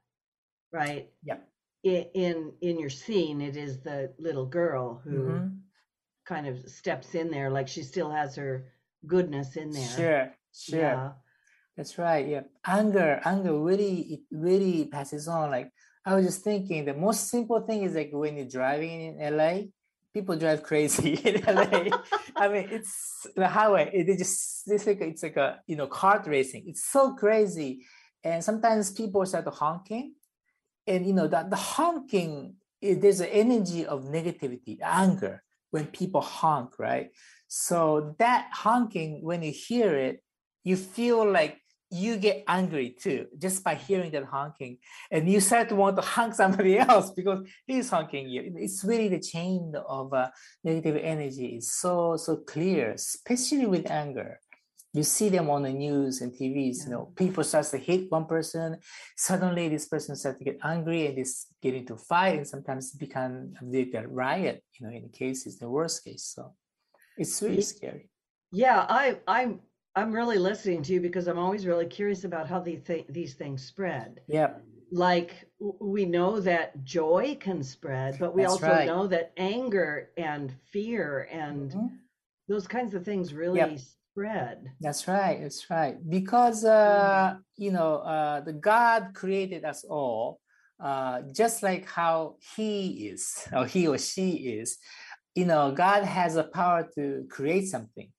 [0.72, 1.14] right?
[1.24, 1.52] Yep.
[1.84, 5.72] In in, in your scene, it is the little girl who Mhm.
[6.26, 8.74] kind of steps in there, like she still has her
[9.08, 10.14] goodness in there.
[10.14, 11.16] sure, sure, Yeah.
[11.78, 12.28] that's right.
[12.28, 15.52] Yeah, anger, anger really, it really passes on.
[15.52, 15.72] Like
[16.06, 19.70] I was just thinking, the most simple thing is like when you're driving in LA,
[20.14, 21.90] people drive crazy in LA.
[22.36, 23.92] I mean, it's the highway.
[23.94, 26.64] It is just it's like it's like a you know kart racing.
[26.68, 27.86] It's so crazy,
[28.24, 30.16] and sometimes people start honking,
[30.88, 36.22] and you know that the honking eh, there's an energy of negativity, anger when people
[36.22, 37.12] honk, right?
[37.48, 40.24] So that honking, when you hear it,
[40.64, 41.61] you feel like
[41.92, 44.78] you get angry too just by hearing that honking.
[45.12, 48.54] And you start to want to honk somebody else because he's honking you.
[48.56, 50.30] It's really the chain of uh,
[50.64, 54.40] negative energy is so so clear especially with anger.
[54.94, 58.26] You see them on the news and tvs you know people starts to hit one
[58.26, 58.78] person
[59.16, 63.54] suddenly this person starts to get angry and is get into fight and sometimes become
[63.62, 66.54] a riot you know in cases the worst case so.
[67.18, 68.10] It's really scary.
[68.52, 69.60] Yeah, I I'm
[69.96, 73.34] I'm really listening to you because I'm always really curious about how these th- these
[73.34, 74.22] things spread.
[74.28, 74.54] yeah
[74.92, 78.86] Like we know that joy can spread, but we That's also right.
[78.86, 82.00] know that anger and fear and Mhm.
[82.48, 84.72] those kinds of things really spread.
[84.80, 85.42] That's right.
[85.42, 85.98] That's right.
[86.10, 90.40] Because uh, you know, uh, the God created us all,
[90.80, 94.78] uh, just like how He is, or He or she is.
[95.36, 98.12] You know, God has a power to create something.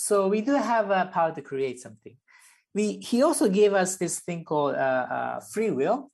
[0.00, 2.16] So we do have a power to create something.
[2.72, 6.12] We He also gave us this thing called uh, uh, free will.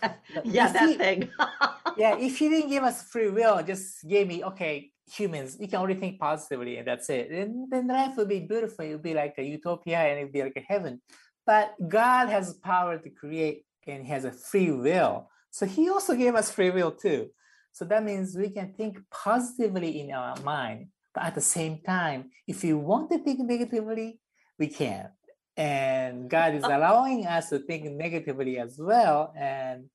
[0.44, 1.28] Yeah, if that he- thing.
[1.98, 5.80] yeah, if he didn't give us free will, just gave me, okay, humans, you can
[5.80, 7.30] only think positively and that's it.
[7.30, 8.84] Then then life would be beautiful.
[8.84, 11.02] It would be like a utopia and it would be like a heaven.
[11.44, 15.28] But God has power to create and he has a free will.
[15.50, 17.30] So he also gave us free will too.
[17.72, 20.90] So that means we can think positively in our mind.
[21.14, 24.20] But at the same time, if you want to think negatively,
[24.58, 25.10] we can.
[25.56, 29.32] And God is allowing us to think negatively as well.
[29.36, 29.90] And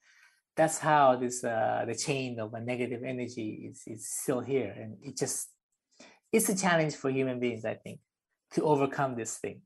[0.55, 4.97] that's how this uh, the chain of a negative energy is is still here and
[5.03, 5.49] it just
[6.31, 7.99] it's a challenge for human beings i think
[8.53, 9.61] to overcome this thing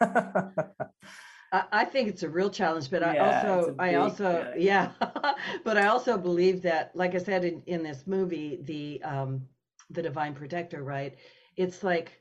[0.00, 4.26] I, I think it's a real challenge, but I Yeah, also, a I big, also,
[4.26, 4.90] uh, yeah,
[5.64, 9.42] but I also believe that, like I said in, in this movie, the um,
[9.90, 11.16] the divine protector, right?
[11.56, 12.12] It's like,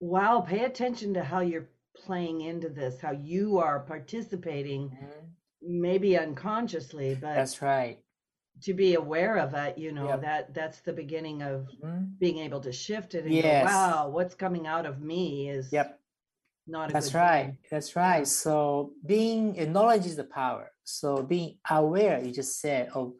[0.00, 4.96] wow, pay attention to how you're playing into this, how you are participating,
[5.62, 7.98] maybe unconsciously, but that's right
[8.62, 10.20] to be aware of it, you know, Yep.
[10.22, 12.18] that that's the beginning of Mhm.
[12.18, 13.62] being able to shift it and Yes.
[13.64, 15.98] go, wow, what's coming out of me is Yep.
[16.66, 17.46] not a That's good right.
[17.46, 17.58] thing.
[17.70, 18.26] That's right.
[18.26, 20.70] So being knowledge is the power.
[20.84, 23.14] So being aware, you just said of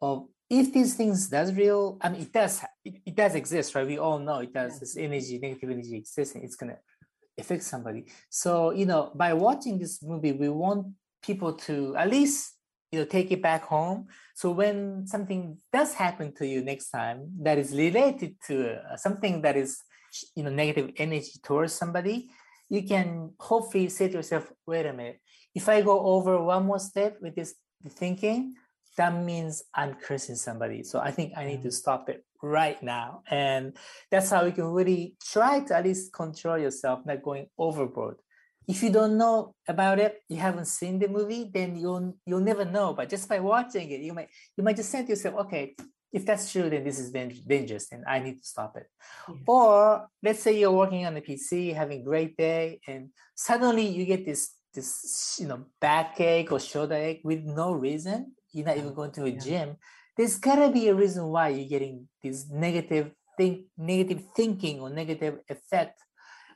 [0.00, 3.86] of if these things does real, I mean it does it, it does exist, right?
[3.86, 4.74] We all know it does.
[4.74, 4.80] Yeah.
[4.80, 6.78] This energy, negative energy exists, and it's gonna
[7.38, 8.06] affect somebody.
[8.30, 10.88] So you know, by watching this movie, we want
[11.22, 12.54] people to at least
[12.92, 14.06] you know take it back home.
[14.34, 19.42] So when something does happen to you next time that is related to uh, something
[19.42, 19.82] that is
[20.36, 22.30] you know negative energy towards somebody,
[22.68, 25.20] you can hopefully say to yourself, wait a minute,
[25.54, 27.54] if I go over one more step with this
[27.88, 28.54] thinking,
[28.96, 30.82] that means I'm cursing somebody.
[30.82, 31.72] So I think I need to mm.
[31.72, 33.22] stop it right now.
[33.28, 33.76] And
[34.10, 38.16] that's how you can really try to at least control yourself, not going overboard.
[38.68, 42.64] If you don't know about it, you haven't seen the movie, then you'll you'll never
[42.64, 42.94] know.
[42.94, 45.76] But just by watching it, you might you might just say to yourself, okay,
[46.12, 48.86] if that's true, then this is dangerous, and I need to stop it.
[49.28, 49.34] Yeah.
[49.46, 54.04] Or let's say you're working on the PC, having a great day, and suddenly you
[54.04, 58.32] get this this you know backache or shoulder ache with no reason.
[58.56, 59.38] You're not even going to a Yeah.
[59.38, 59.76] gym.
[60.16, 65.40] There's gotta be a reason why you're getting this negative think negative thinking or negative
[65.50, 66.00] effect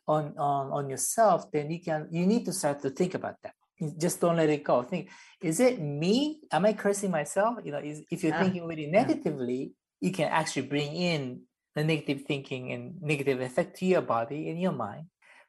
[0.08, 1.52] on on on yourself.
[1.52, 3.54] Then you can you need to start to think about that.
[3.98, 4.82] Just don't let it go.
[4.82, 5.10] Think,
[5.42, 6.40] is it me?
[6.52, 7.58] Am I cursing myself?
[7.64, 11.42] You know, is, if you're Ah, thinking really negatively, you can actually bring in
[11.74, 15.06] the negative thinking and negative effect to your body and your mind.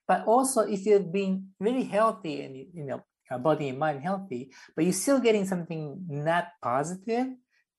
[0.08, 3.04] But also, if you're being really healthy and you know,
[3.40, 7.28] body and mind healthy, but you're still getting something not positive,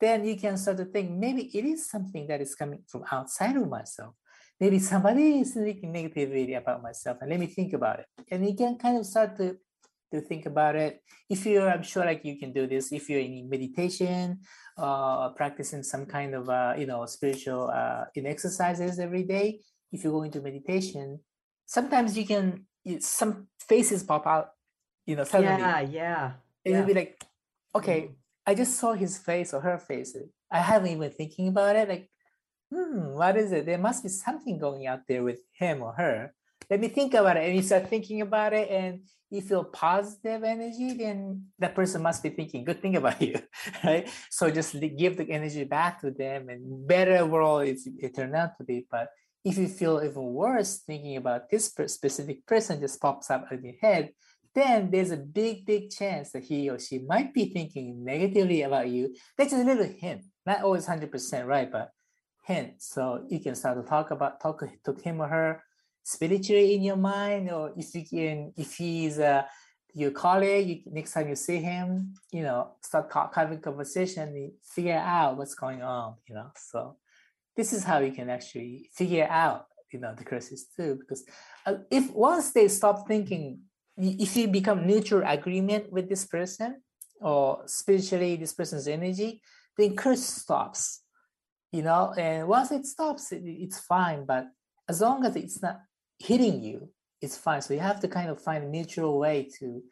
[0.00, 3.56] then you can start to think maybe it is something that is coming from outside
[3.56, 4.14] of myself.
[4.60, 8.06] Maybe somebody is thinking negatively about myself, and let me think about it.
[8.30, 9.56] And you can kind of start to
[10.12, 11.00] to think about it.
[11.28, 12.92] If you're, I'm sure like you can do this.
[12.92, 14.40] If you're in meditation,
[14.78, 19.60] uh, practicing some kind of uh, you know spiritual uh, in exercises every day.
[19.90, 21.20] If you go into meditation,
[21.66, 22.66] sometimes you can
[23.00, 24.50] some faces pop out.
[25.06, 26.24] You know, suddenly, Yeah, yeah.
[26.64, 26.86] and you'll yeah.
[26.86, 27.24] be like,
[27.74, 28.10] okay,
[28.46, 30.16] I just saw his face or her face.
[30.50, 31.88] I haven't even thinking about it.
[31.88, 32.10] Like,
[32.72, 33.66] hmm, what is it?
[33.66, 36.34] There must be something going out there with him or her.
[36.70, 37.44] Let me think about it.
[37.46, 42.22] And you start thinking about it and you feel positive energy, then that person must
[42.22, 43.40] be thinking good thing about you,
[43.82, 44.08] right?
[44.30, 48.58] So just give the energy back to them and better world it, it turned out
[48.58, 48.86] to be.
[48.90, 49.08] But
[49.44, 53.74] if you feel even worse thinking about this specific person just pops up in your
[53.80, 54.10] head,
[54.54, 58.88] then there's a big, big chance that he or she might be thinking negatively about
[58.88, 59.14] you.
[59.38, 61.90] That's a little hint, not always 100% right, but
[62.44, 62.82] hint.
[62.82, 65.62] So you can start to talk about, talk to him or her
[66.02, 69.44] spiritually in your mind, or if you can, if he's uh,
[69.94, 75.36] your colleague, you, next time you see him, you know, start having conversation, figure out
[75.36, 76.50] what's going on, you know.
[76.56, 76.96] So
[77.56, 81.24] this is how you can actually figure out, you know, the curses too, because
[81.66, 83.60] uh, if once they stop thinking
[83.96, 86.80] if you become neutral agreement with this person
[87.20, 89.40] or spiritually this person's energy
[89.78, 91.00] then curse stops
[91.72, 92.12] you know?
[92.18, 94.46] And once it stops it, it's fine but
[94.88, 95.80] as long as it's not
[96.18, 96.88] hitting you
[97.22, 97.62] it's fine.
[97.62, 99.82] So you have to kind of find a neutral way to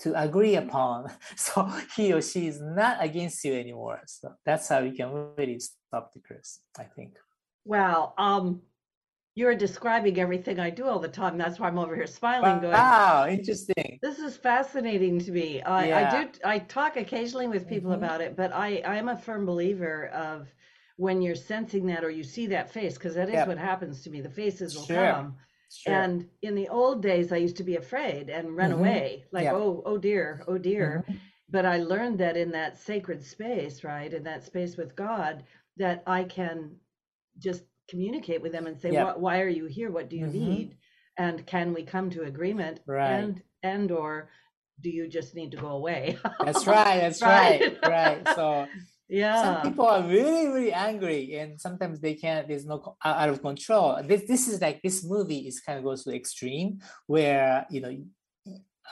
[0.00, 1.10] to agree upon.
[1.36, 4.00] So he or she is not against you anymore.
[4.06, 7.16] So that's how you can really stop the curse i think.
[7.64, 8.14] Wow.
[8.16, 8.62] Um,
[9.38, 11.38] you're describing everything I do all the time.
[11.38, 15.62] That's why I'm over here smiling, going, wow interesting This is fascinating to me.
[15.62, 17.98] I, I do I talk occasionally with people Mhm.
[18.02, 20.52] about it, but I I'm a firm believer of
[20.96, 24.10] when you're sensing that or you see that face, because that is what happens to
[24.10, 24.20] me.
[24.20, 25.06] The faces will Sure.
[25.06, 25.36] come.
[25.70, 28.78] sure And in the old days, I used to be afraid and run Mhm.
[28.80, 31.04] away, like, oh, oh dear, oh dear.
[31.08, 31.20] Mhm.
[31.50, 35.44] But I learned that in that sacred space, right, in that space with God,
[35.76, 36.76] that I can
[37.38, 38.90] just communicate with them and say.
[38.92, 39.90] "Why- why are you here?
[39.90, 40.34] What do you Mhm.
[40.34, 40.76] need?
[41.16, 42.80] And can we come to agreement?
[42.86, 43.10] Right.
[43.20, 44.30] And and or
[44.80, 46.16] do you just need to go away?
[46.46, 46.98] That's right.
[47.00, 47.60] That's Right.
[47.60, 47.90] right.
[47.98, 48.28] Right.
[48.36, 48.66] So
[49.08, 49.42] yeah.
[49.42, 52.46] some people are really, really angry, and sometimes they can't.
[52.46, 54.00] There's no out of control.
[54.10, 56.68] This this is like this movie is kind of goes to the extreme
[57.08, 57.92] where you know,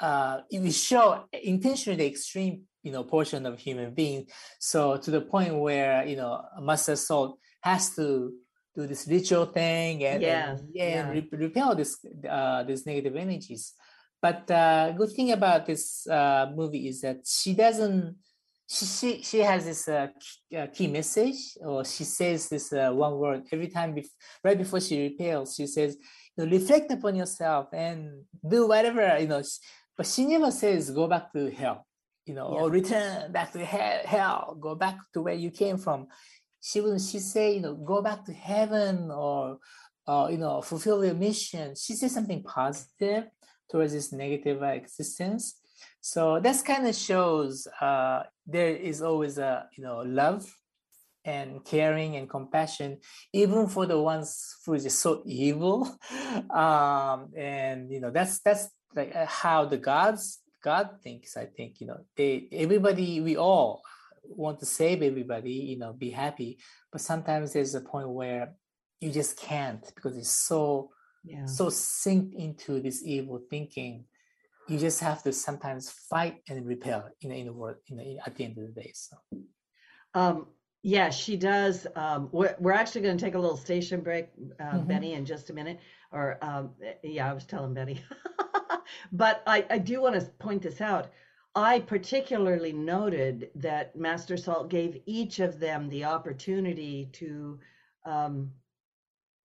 [0.01, 4.27] uh, it will show intentionally the extreme you know portion of human being.
[4.59, 8.33] So to the point where you know Master Salt has to
[8.77, 10.85] do this ritual thing and Yes, and, yeah.
[10.85, 11.93] and re- repel this
[12.29, 13.73] uh, these negative energies.
[14.21, 18.17] But uh, good thing about this uh, movie is that she doesn't.
[18.69, 22.91] She she, she has this uh, key, uh, key message, or she says this uh,
[22.93, 23.95] one word every time.
[23.95, 25.97] Bef- right before she repels, she says,
[26.37, 27.99] you know, "Reflect upon yourself and
[28.55, 29.43] do whatever you know."
[29.97, 31.87] But she never says, "Go back to hell."
[32.29, 32.61] you know, Yeah.
[32.63, 36.09] or return back to hell, hell, go back to where you came from.
[36.67, 37.03] She wouldn't.
[37.03, 39.59] She say, you know, go back to heaven or,
[40.09, 41.77] uh, you know, fulfill your mission.
[41.77, 43.29] She says something positive
[43.71, 45.61] towards this negative existence.
[46.01, 50.53] So that's kind of shows uh, there is always a you know love
[51.25, 52.99] and caring and compassion
[53.33, 55.83] even for the ones who is so evil
[56.51, 61.81] um and you know that's that's like uh, how the gods god thinks i think
[61.81, 63.83] you know they everybody we all
[64.31, 66.59] want to save everybody you know be happy
[66.93, 68.55] but sometimes there's a point where
[69.01, 70.91] you just can't because it's so
[71.25, 71.47] Yeah.
[71.47, 74.05] so synced into this evil thinking
[74.69, 78.35] you just have to sometimes fight and repel in in the world in the, at
[78.37, 79.17] the end of the day so
[80.15, 80.47] Um,
[80.83, 81.87] yeah, she does.
[81.97, 84.29] Um, we're, we're actually going to take a little station break,
[84.61, 84.87] uh, Mhm.
[84.89, 85.81] Betty, in just a minute.
[86.13, 88.01] Or, um, yeah, I was telling Betty.
[89.13, 91.09] but I, I do want to point this out.
[91.57, 97.59] I particularly noted that Master Salt gave each of them the opportunity to,
[98.05, 98.53] um,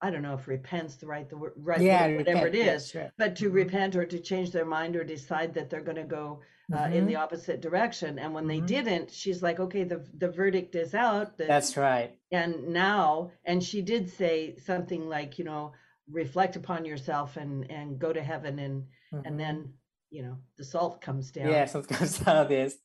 [0.02, 2.76] I don't know if repent's the right the word, right yeah word, whatever repent, it
[2.76, 3.54] is, but to Mhm.
[3.54, 6.42] repent or to change their mind or decide that they're going to go
[6.74, 7.08] uh, in Mhm.
[7.08, 8.18] the opposite direction.
[8.20, 8.68] And when they Mhm.
[8.68, 11.38] didn't, she's like, okay, the the verdict is out.
[11.38, 15.74] The, that's right and now, and she did say something like, you know,
[16.10, 19.26] reflect upon yourself and and go to heaven, and Mhm.
[19.26, 19.74] and then
[20.12, 21.50] you know the salt comes down.
[21.50, 22.76] yeah something comes out of this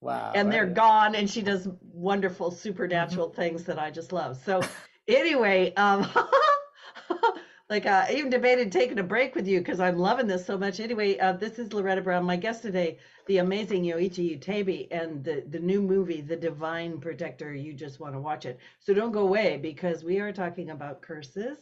[0.00, 4.38] wow And they're gone, and she does wonderful supernatural things that I just love.
[4.42, 4.62] So,
[5.06, 6.08] anyway, um,
[7.70, 10.56] like uh, I even debated taking a break with you because I'm loving this so
[10.56, 10.80] much.
[10.80, 15.44] Anyway, uh, this is Loretta Brown, my guest today, the amazing Yoichi Utebi, and the
[15.50, 17.52] the new movie, The Divine Protector.
[17.54, 21.02] You just want to watch it, so don't go away because we are talking about
[21.02, 21.58] curses,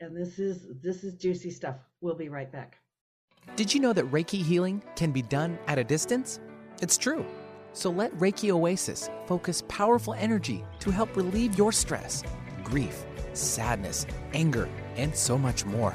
[0.00, 1.76] and this is this is juicy stuff.
[2.00, 2.78] We'll be right back.
[3.56, 6.40] Did you know that Reiki healing can be done at a distance?
[6.80, 7.26] It's true.
[7.72, 12.22] So let Reiki Oasis focus powerful energy to help relieve your stress,
[12.64, 15.94] grief, sadness, anger, and so much more.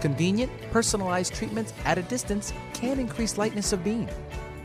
[0.00, 4.08] Convenient, personalized treatments at a distance can increase lightness of being.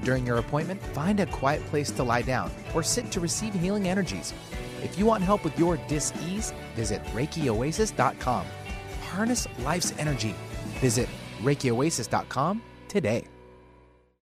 [0.03, 3.87] During your appointment, find a quiet place to lie down or sit to receive healing
[3.87, 4.33] energies.
[4.81, 8.45] If you want help with your dis-ease, visit ReikiOasis.com.
[9.11, 10.35] Harness life's energy.
[10.79, 11.09] Visit
[11.39, 13.25] ReikiOasis.com today.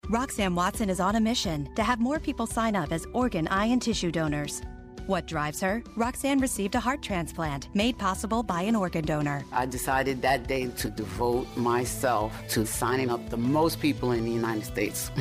[0.09, 3.67] Roxanne Watson is on a mission to have more people sign up as organ, eye,
[3.67, 4.61] and tissue donors.
[5.07, 5.83] What drives her?
[5.95, 9.43] Roxanne received a heart transplant made possible by an organ donor.
[9.51, 14.31] I decided that day to devote myself to signing up the most people in the
[14.31, 15.11] United States.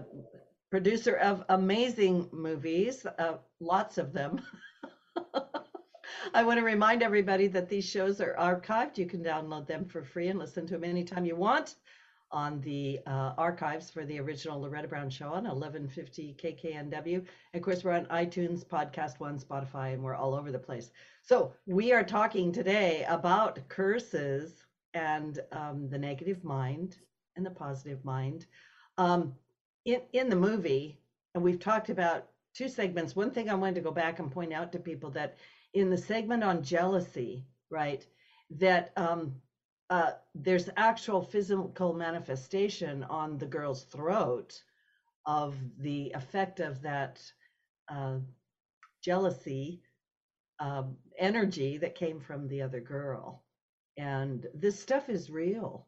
[0.72, 4.41] producer of amazing movies, uh, lots of them.
[6.34, 8.97] I want to remind everybody that these shows are archived.
[8.97, 11.76] You can download them for free and listen to them anytime you want
[12.32, 17.16] on the uh, archives for the original Loretta Brown Show on 1150 KKNW.
[17.16, 20.91] And of course, we're on iTunes, Podcast One, Spotify, and we're all over the place.
[21.22, 24.62] So we are talking today about curses
[24.93, 26.97] and um, the negative mind
[27.35, 28.45] and the positive mind.
[28.97, 29.33] Um,
[29.85, 30.99] in in the movie,
[31.33, 33.15] and we've talked about two segments.
[33.15, 35.37] One thing I wanted to go back and point out to people that
[35.73, 38.05] in the segment on jealousy, right,
[38.51, 39.33] that um,
[39.89, 44.61] uh, there's actual physical manifestation on the girl's throat
[45.25, 47.21] of the effect of that
[47.89, 48.17] uh,
[49.01, 49.81] jealousy
[50.59, 53.42] um, energy that came from the other girl.
[53.97, 55.87] And this stuff is real.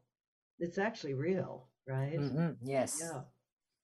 [0.60, 2.24] It's actually real, right?
[2.24, 3.22] Mhm, yes Yeah.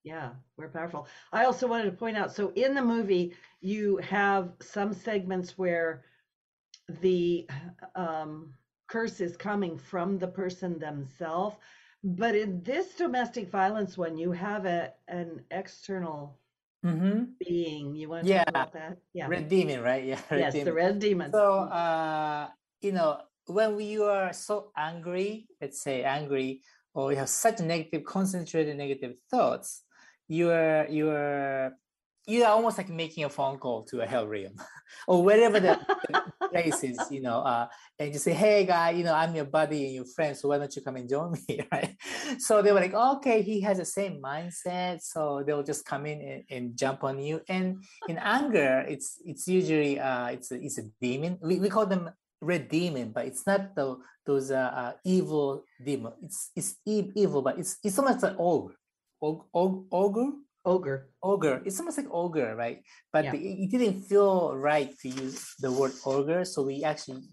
[0.04, 1.08] Yeah, we're powerful.
[1.32, 6.04] I also wanted to point out so in the movie, you have some segments where
[7.02, 7.48] the
[7.96, 8.54] um,
[8.88, 11.58] curse is coming from the person themselves.
[12.04, 16.40] But in this domestic violence one, you have a, an external
[16.86, 17.24] Mm-hmm.
[17.40, 17.96] being.
[17.96, 18.44] You want to Yeah.
[18.44, 18.98] talk about that?
[19.14, 19.28] Yeah.
[19.28, 20.04] Red demon, right?
[20.06, 20.22] Yeah.
[20.32, 21.32] red yes, the red demon.
[21.32, 22.50] So, uh,
[22.82, 23.22] you know,
[23.54, 26.62] when you are so angry, let's say angry,
[26.94, 29.84] or you have such negative, concentrated negative thoughts,
[30.28, 31.72] you're you're
[32.28, 34.54] you are almost like making a phone call to a hell realm
[35.08, 36.22] or wherever the, the
[36.52, 39.86] place is, you know, uh, and you say, "Hey, guy, you know, I'm your buddy
[39.86, 41.96] and your friend, so why don't you come and join me?" Right?
[42.38, 46.22] So they were like, "Okay, he has the same mindset," so they'll just come in
[46.22, 47.42] and, and jump on you.
[47.50, 51.40] And in anger, it's it's usually uh, it's a, it's a demon.
[51.42, 52.12] We, we call them
[52.42, 56.14] red demon, but it's not the those uh, uh, evil demon.
[56.24, 58.76] It's it's evil, but it's it's almost like ogre,
[59.22, 60.34] og, og, ogre,
[60.66, 61.08] Ogre.
[61.24, 61.62] ogre.
[61.66, 62.84] It's almost like ogre, right?
[63.14, 63.32] But Yeah.
[63.32, 67.24] the- it didn't feel right to use the word ogre, so we actually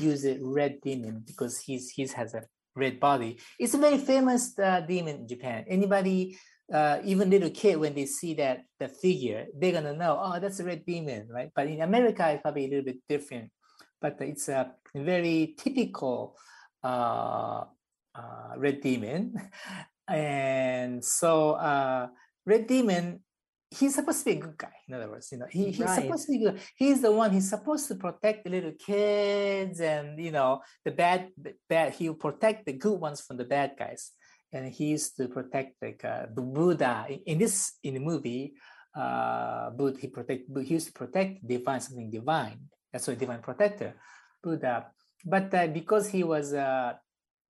[0.00, 2.42] use it red demon because he's he's has a
[2.74, 3.38] red body.
[3.58, 5.64] It's a very famous uh, demon in Japan.
[5.68, 6.38] Anybody.
[6.72, 10.60] Uh, even little kid when they see that the figure they're gonna know oh that's
[10.60, 13.52] a red demon right but in america it's probably a little bit different
[14.04, 16.36] but it's a very typical
[16.84, 17.64] uh,
[18.14, 19.32] uh, red demon.
[20.06, 22.08] And so uh,
[22.44, 23.24] red demon,
[23.70, 24.76] he's supposed to be a good guy.
[24.86, 26.02] In other words, you know, he, he's Right.
[26.04, 26.60] supposed to be good.
[26.76, 27.32] He's the one.
[27.32, 31.32] He's supposed to protect the little kids, and you know, the bad,
[31.72, 31.94] bad.
[31.96, 34.12] He'll protect the good ones from the bad guys.
[34.52, 38.52] And he used to protect like uh, the Buddha in, in this in the movie.
[38.94, 40.42] Uh, Buddha he protect.
[40.68, 42.60] He used to protect divine something divine.
[42.94, 43.94] Why divine protector,
[44.42, 44.86] Buddha.
[45.24, 46.94] But uh, because he was uh,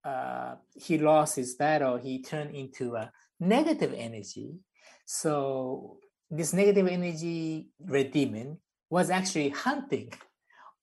[0.05, 4.55] uh, he lost his battle, he turned into a negative energy.
[5.05, 5.99] So
[6.31, 8.59] this negative energy red demon
[8.91, 10.13] was actually hunting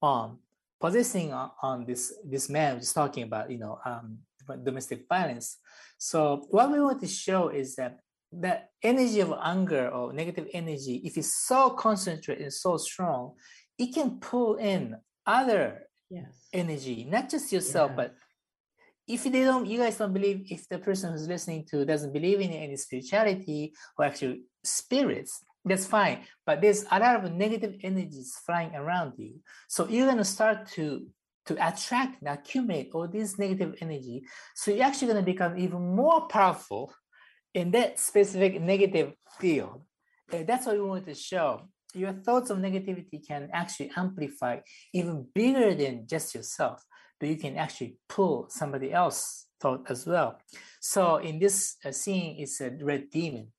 [0.01, 0.39] on
[0.79, 4.19] possessing on, on this this man was talking about you know um,
[4.63, 5.57] domestic violence.
[5.97, 7.99] So what we want to show is that
[8.31, 13.33] the energy of anger or negative energy, if it's so concentrated and so strong,
[13.79, 16.47] it can pull in other Yes.
[16.53, 17.95] energy, not just yourself, Yeah.
[17.95, 18.15] but
[19.07, 22.41] if they don't, you guys don't believe, if the person who's listening to doesn't believe
[22.41, 26.25] in any spirituality or actually spirits, that's fine.
[26.45, 29.39] But there's a lot of negative energies flying around you.
[29.67, 31.07] So you're gonna start to
[31.45, 34.23] to attract and accumulate all this negative energy.
[34.53, 36.93] So you're actually gonna become even more powerful
[37.55, 39.83] in that specific negative field.
[40.31, 41.67] And that's what we want to show.
[41.93, 44.59] Your thoughts of negativity can actually amplify
[44.93, 46.83] even bigger than just yourself,
[47.19, 50.39] but you can actually pull somebody else thought as well.
[50.79, 53.51] So in this uh, scene, it's a red demon.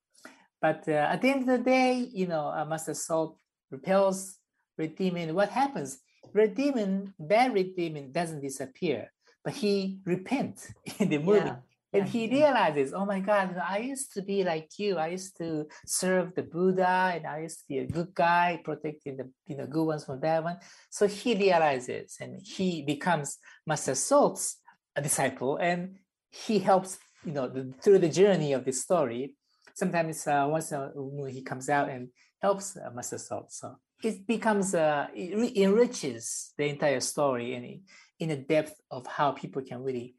[0.61, 3.39] But uh, at the end of the day, you know, uh, Master Salt
[3.71, 4.37] repels
[4.79, 5.35] red demon.
[5.35, 5.99] What happens?
[6.33, 9.11] Red demon, bad red demon doesn't disappear,
[9.45, 11.47] but he repents in the movie.
[11.47, 11.57] Yeah.
[11.93, 14.97] And he realizes, oh my God, I used to be like you.
[14.97, 19.17] I used to serve the Buddha and I used to be a good guy, protecting
[19.17, 23.97] the you know good ones from bad ones So he realizes and he becomes Master
[23.97, 24.59] Salt's
[25.03, 25.97] disciple and
[26.31, 29.35] he helps, you know, the, through the journey of this story.
[29.75, 32.09] Sometimes uh, once in a while he comes out and
[32.41, 33.53] helps uh, Master Salt.
[33.53, 37.81] So it becomes, uh, it enriches the entire story and
[38.21, 40.15] in the depth of how people can really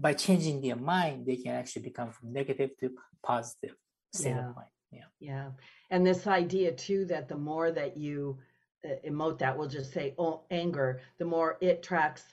[0.00, 2.90] by changing their mind, they can actually become from negative to
[3.22, 3.76] positive
[4.12, 4.48] state Yeah.
[4.48, 4.68] of mind.
[4.90, 5.04] Yeah.
[5.20, 5.50] Yeah.
[5.90, 8.38] And this idea too that the more that you
[8.84, 12.24] uh, emote that, we'll just say oh, anger, the more it tracks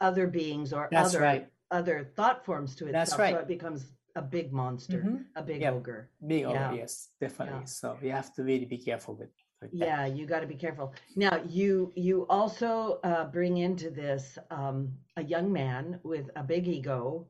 [0.00, 1.48] other beings or That's other right.
[1.70, 2.92] other thought forms to itself.
[3.08, 3.34] That's right.
[3.34, 5.24] So it becomes a big monster, Mhm.
[5.34, 5.72] a big Yeah.
[5.72, 6.08] ogre.
[6.24, 6.68] Big Yeah.
[6.68, 7.66] over, yes, definitely.
[7.66, 9.30] So you have to really be careful with.
[9.72, 10.94] Yeah, you got to be careful.
[11.16, 16.68] Now, you you also uh, bring into this um, a young man with a big
[16.68, 17.26] ego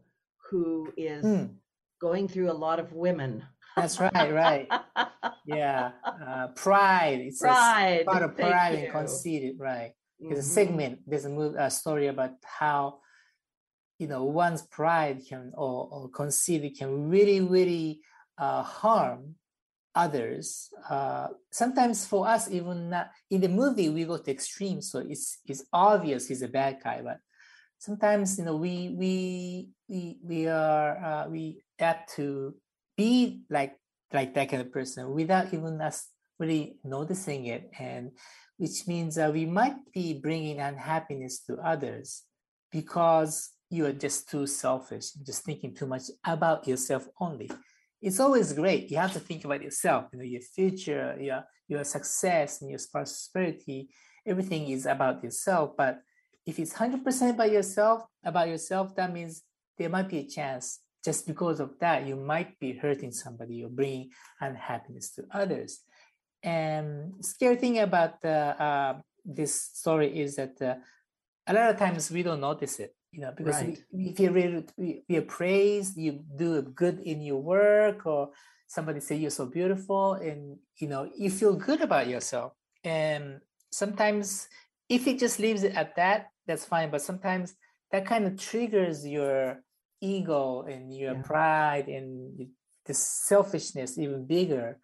[0.51, 1.45] who is Hmm.
[2.01, 3.43] going through a lot of women.
[3.77, 4.69] That's right, right.
[5.47, 5.93] Yeah.
[6.27, 7.21] Uh, pride.
[7.21, 8.01] It's Pride.
[8.01, 9.93] a part of pride and conceited, right?
[10.19, 10.55] There's a Mhm.
[10.55, 13.01] segment, there's a, move, a story about how,
[13.99, 18.01] you know, one's pride can or, or conceit can really, really
[18.39, 19.35] uh, harm
[19.95, 20.71] others.
[20.89, 25.39] Uh, sometimes for us, even not in the movie, we go to extreme, so it's
[25.47, 27.01] it's obvious he's a bad guy.
[27.03, 27.19] But
[27.79, 32.55] sometimes, you know, we we we we are uh, we apt to
[32.97, 33.75] be like
[34.13, 38.11] like that kind of person without even us really noticing it, and
[38.57, 42.23] which means uh, we might be bringing unhappiness to others
[42.71, 47.51] because you are just too selfish, just thinking too much about yourself only.
[48.07, 48.91] It's always great.
[48.91, 52.81] You have to think about yourself, you know, your future, your your success, and your
[52.93, 53.89] prosperity.
[54.27, 55.67] Everything is about yourself.
[55.77, 56.01] But
[56.45, 59.43] if it's hundred percent about yourself, about yourself, that means
[59.79, 63.69] there might be a chance just because of that, you might be hurting somebody or
[63.69, 65.81] bringing unhappiness to others.
[66.43, 68.95] And scary thing about uh, uh,
[69.25, 70.77] this story is that uh,
[71.47, 73.79] a lot of times we don't notice it, you know, because Right.
[73.93, 74.67] we, if you really
[75.11, 78.31] are praised, you do good in your work, or
[78.67, 82.53] somebody say you're so beautiful, and you know you feel good about yourself.
[82.83, 83.41] And
[83.71, 84.49] sometimes,
[84.89, 86.91] if it just leaves it at that, that's fine.
[86.91, 87.55] But sometimes
[87.93, 89.63] that kind of triggers your
[90.01, 91.23] ego and your Yeah.
[91.23, 92.49] pride and
[92.87, 94.79] the selfishness even bigger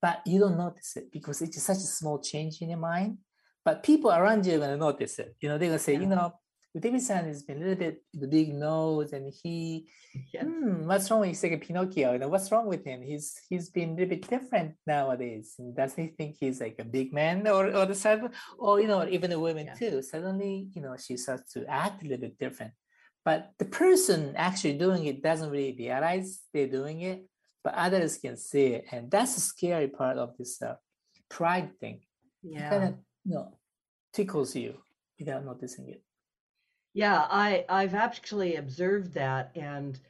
[0.00, 3.18] but you don't notice it because it's such a small change in your mind
[3.66, 5.92] but people around you are going to notice it you know they're going to say
[5.92, 6.32] you know
[6.78, 9.88] David-san has been a little bit the big nose and he
[10.32, 10.44] Yeah.
[10.44, 13.02] hmm, what's wrong with he's like a Pinocchio you know what's wrong with him?
[13.02, 15.54] He's he's been a little bit different nowadays.
[15.58, 18.86] And does he think he's like a big man or or the sudden or you
[18.88, 19.74] know even the women Yeah.
[19.74, 20.02] too?
[20.02, 22.72] Suddenly you know she starts to act a little bit different.
[23.24, 27.26] But the person actually doing it doesn't really realize they're doing it
[27.64, 28.84] but others can see it.
[28.92, 30.76] And that's the scary part of this uh,
[31.28, 32.00] pride thing.
[32.44, 32.68] It Yeah.
[32.70, 32.94] kind of
[33.24, 33.58] you know
[34.12, 34.74] tickles you
[35.18, 36.02] without noticing it
[36.98, 40.00] Yeah, I I've actually observed that, and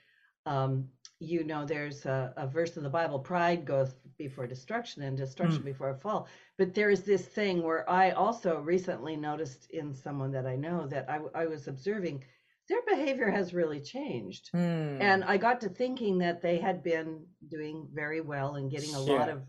[0.47, 0.89] um,
[1.20, 5.64] you know, there's a, a verse in the Bible: "Pride goeth before destruction, and destruction
[5.66, 10.32] before a fall." But there is this thing where I also recently noticed in someone
[10.32, 12.24] that I know that I was observing,
[12.70, 15.03] their behavior has really changed, Hmm.
[15.03, 19.01] and I got to thinking that they had been doing very well and getting a
[19.03, 19.43] lot of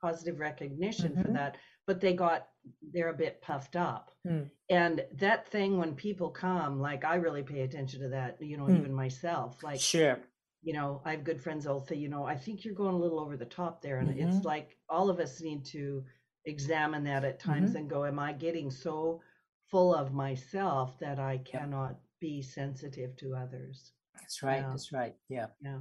[0.00, 1.34] positive recognition for Mhm.
[1.34, 2.48] that, but they got
[2.92, 4.10] they're a bit puffed up.
[4.26, 4.42] Hmm.
[4.68, 8.64] And that thing when people come, like I really pay attention to that, you know,
[8.64, 8.78] Mm.
[8.78, 9.62] even myself.
[9.62, 10.18] Like, sure
[10.62, 12.98] you know, I have good friends that'll say, you know, I think you're going a
[12.98, 13.98] little over the top there.
[13.98, 14.26] And Mhm.
[14.36, 16.04] it's like all of us need to
[16.44, 19.22] examine that at times and go, Am I getting so
[19.70, 23.92] full of myself that I cannot be sensitive to others?
[24.14, 24.70] that's right Yeah.
[24.70, 25.80] that's right yeah Yeah.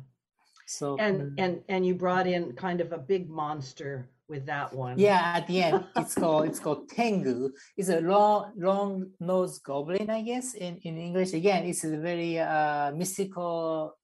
[0.67, 4.73] so And mm, and and you brought in kind of a big monster with that
[4.73, 4.97] one.
[4.97, 7.51] yeah at the end it's called it's called tengu.
[7.77, 11.33] It's a long long nosed goblin i guess in in english.
[11.33, 13.95] Again it's a very uh mystical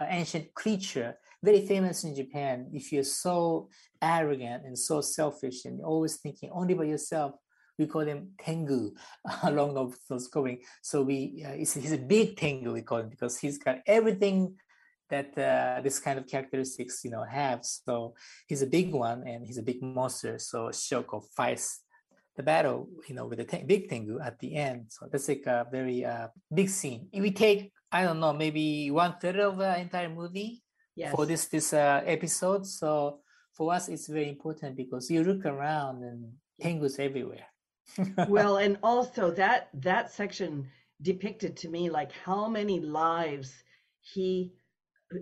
[0.00, 2.70] uh, ancient creature very famous in japan.
[2.72, 3.68] If you're so
[4.02, 7.32] arrogant and so selfish and always thinking only about yourself
[7.78, 8.92] we call him tengu
[9.50, 13.38] long nose goblin so we uh, it's, he's a big tengu we call him because
[13.38, 14.54] he's got everything
[15.10, 18.14] that uh, this kind of characteristics you know have so
[18.48, 20.38] he's a big one and he's a big monster.
[20.38, 21.82] So Shoko fights
[22.36, 24.86] the battle, you know, with the te- big Tengu at the end.
[24.90, 27.08] So that's like a very uh, big scene.
[27.12, 30.62] If we take, I don't know, maybe one third of the entire movie
[30.94, 31.14] Yes.
[31.14, 32.66] for this this uh, episode.
[32.66, 33.20] So
[33.52, 37.46] for us, it's very important because you look around and Tengu's everywhere.
[38.28, 40.66] well and also that that section
[41.02, 43.62] depicted to me like how many lives
[44.00, 44.52] he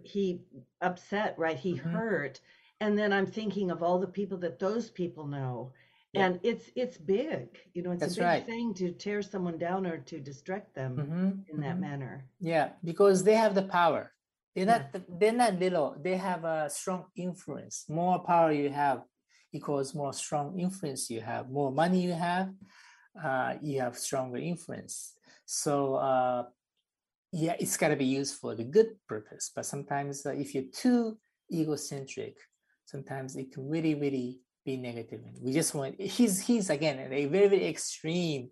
[0.05, 0.41] he
[0.81, 1.93] upset right he Mhm.
[1.93, 2.41] hurt
[2.81, 5.73] and then i'm thinking of all the people that those people know
[6.13, 6.27] Yeah.
[6.27, 8.47] and it's it's big you know it's That's a big right.
[8.47, 11.81] thing to tear someone down or to distract them Mhm, in that mhm.
[11.81, 14.13] manner Yeah, because they have the power.
[14.55, 15.97] They're not th- they're not little.
[16.01, 17.85] They have a strong influence.
[17.89, 19.03] More power you have
[19.53, 21.51] equals more strong influence you have.
[21.51, 22.55] More money you have,
[23.23, 25.15] uh, you have stronger influence.
[25.47, 26.45] So uh,
[27.35, 29.51] yeah, it's got to be used for the good purpose.
[29.55, 31.19] But sometimes uh, if you're too
[31.53, 32.37] egocentric,
[32.85, 35.21] sometimes it can really, really be negative.
[35.27, 38.51] And we just want he's he's again a very, very extreme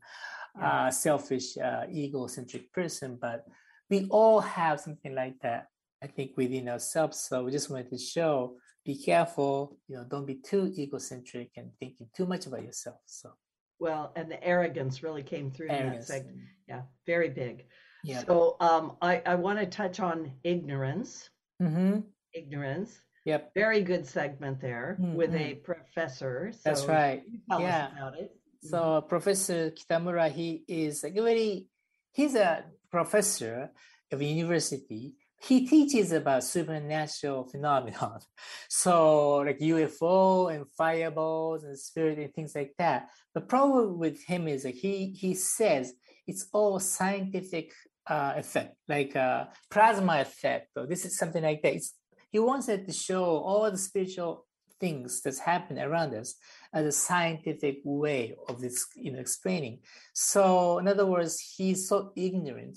[0.59, 0.67] Yeah.
[0.69, 3.47] uh, selfish, uh, egocentric person, but
[3.89, 5.63] we all have something like that,
[6.05, 7.17] I think, within ourselves.
[7.27, 11.71] So we just wanted to show be careful, you know, don't be too egocentric and
[11.79, 13.01] thinking too much about yourself.
[13.07, 13.31] So,
[13.79, 17.65] well and the arrogance really came through in that segment yeah very big
[18.05, 18.23] Yeah.
[18.27, 21.31] so um i i want to touch on ignorance
[21.61, 22.01] hmm
[22.35, 23.53] ignorance Yep.
[23.55, 26.51] very good segment there with a professor.
[26.53, 27.23] So That's right.
[27.49, 27.87] Tell Yeah.
[27.87, 28.37] us about it.
[28.61, 31.67] So Professor Kitamura, he is like a very,
[32.13, 33.71] he's a professor
[34.11, 35.15] of university.
[35.41, 38.21] He teaches about supernatural phenomenon.
[38.69, 43.09] So like UFO and fireballs and spirit and things like that.
[43.35, 45.95] The problem with him is that he he says
[46.27, 47.73] it's all scientific
[48.07, 50.69] uh, effect, like uh, plasma effect.
[50.77, 51.75] Or this is something like that.
[51.75, 51.95] It's,
[52.31, 54.47] he wants it to show all the spiritual
[54.83, 56.35] things that's happened around us
[56.75, 59.79] as a scientific way of this you know explaining
[60.13, 62.77] so in other words he's so ignorant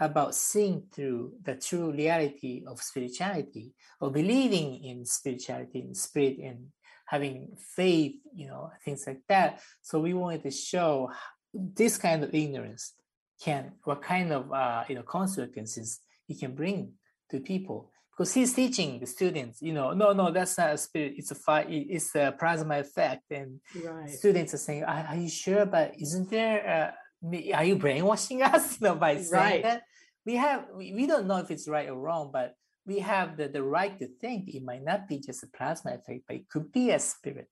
[0.00, 6.58] about seeing through the true reality of spirituality or believing in spirituality and spirit and
[7.06, 11.08] having faith you know things like that so we wanted to show
[11.52, 12.94] this kind of ignorance
[13.42, 16.92] can what kind of uh, you know consequences he can bring
[17.30, 21.14] to people because he's teaching the students, you know, no, no, that's not a spirit.
[21.16, 21.66] It's a fire.
[21.68, 24.08] It's a plasma effect, and Right.
[24.08, 25.66] students are saying, are, are you sure?
[25.66, 26.94] But isn't there?
[27.24, 28.80] Uh, are you brainwashing us?
[28.80, 29.62] You know, by saying Right.
[29.62, 29.82] that
[30.24, 32.54] we have we, we don't know if it's right or wrong, but
[32.86, 36.22] we have the, the right to think it might not be just a plasma effect,
[36.28, 37.48] but it could be a spirit.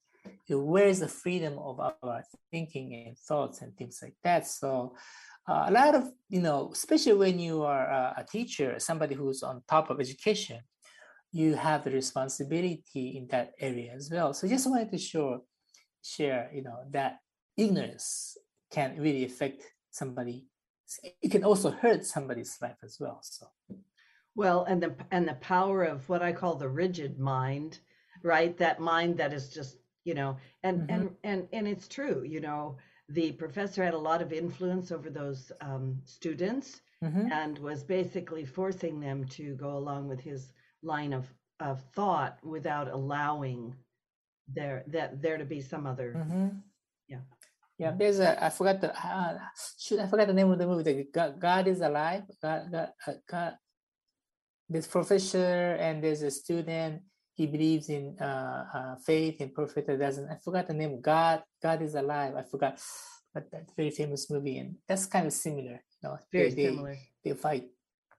[0.48, 4.46] Where is the freedom of our thinking and thoughts and things like that?
[4.46, 4.94] So
[5.48, 9.42] uh, a lot of you know, especially when you are a, a teacher, somebody who's
[9.42, 10.60] on top of education,
[11.32, 14.32] you have the responsibility in that area as well.
[14.34, 15.44] So just wanted to show,
[16.02, 17.18] share, you know, that
[17.56, 18.36] ignorance
[18.70, 20.46] can really affect somebody.
[21.22, 23.20] It can also hurt somebody's life as well.
[23.22, 23.46] So
[24.34, 27.80] Well, and the and the power of what I call the rigid mind,
[28.22, 28.56] right?
[28.56, 30.86] That mind that is just, you know, and Mhm.
[30.94, 32.78] and and and it's true, you know,
[33.08, 37.32] the professor had a lot of influence over those um, students Mhm.
[37.32, 41.26] and was basically forcing them to go along with his line of
[41.60, 43.74] of thought without allowing
[44.48, 46.62] there that there to be some other Mhm.
[47.08, 47.20] Yeah.
[47.78, 49.38] Yeah, there's a I forgot the uh,
[49.78, 50.82] shoot I forgot the name of the movie.
[50.84, 52.24] The God, God is alive.
[52.40, 53.58] God, God, uh, God.
[54.68, 57.02] This professor and there's a student.
[57.34, 59.86] He believes in uh, uh, faith and prophet.
[59.86, 61.00] Doesn't I forgot the name?
[61.00, 62.34] God, God is alive.
[62.36, 62.80] I forgot,
[63.34, 65.82] but that very famous movie, and that's kind of similar.
[66.02, 66.96] You know, very they, they, similar.
[67.24, 67.64] They fight.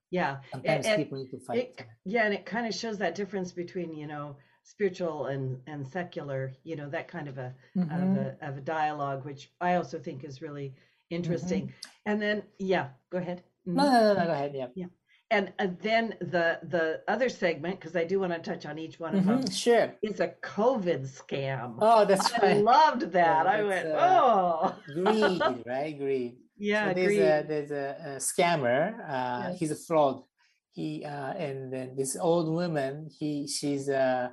[0.10, 0.38] Yeah.
[0.52, 1.58] Sometimes and- people need to fight.
[1.58, 5.86] it, yeah and it kind of shows that difference between you know spiritual and and
[5.88, 8.18] secular you know that kind of a of Mhm.
[8.42, 10.74] a of a dialogue which i also think is really
[11.10, 11.74] interesting
[12.06, 13.42] and then yeah go ahead.
[13.66, 14.26] No, no, no, no.
[14.26, 14.52] Go ahead.
[14.54, 14.68] Yeah.
[14.76, 14.86] Yeah.
[15.32, 19.00] And, and then the the other segment because i do want to touch on each
[19.00, 19.94] one of them Sure.
[20.04, 22.44] is a covid scam Oh, that's right.
[22.44, 22.64] i right.
[22.64, 25.98] loved that i went uh, oh Greed, right?
[25.98, 26.36] Greed.
[26.58, 28.94] yeah so there's agreed a there's a, a scammer.
[29.10, 29.60] Uh, Yes.
[29.60, 30.24] He's a fraud.
[30.72, 33.10] He uh, and then this old woman.
[33.20, 34.30] He she's uh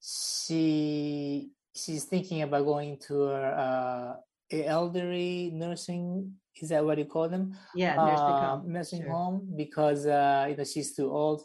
[0.00, 3.34] she she's thinking about going to a,
[3.66, 6.34] uh, a elderly nursing.
[6.60, 7.54] Is that what you call them?
[7.74, 9.12] yeah nursing Uh, home nursing sure.
[9.12, 11.42] home because uh, you know she's too old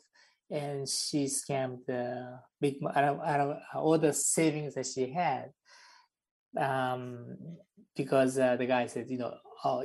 [0.49, 5.49] and she scammed the big out of, out of all the savings that she had
[6.57, 7.35] um
[7.95, 9.33] because uh, the guy said you know
[9.65, 9.83] oh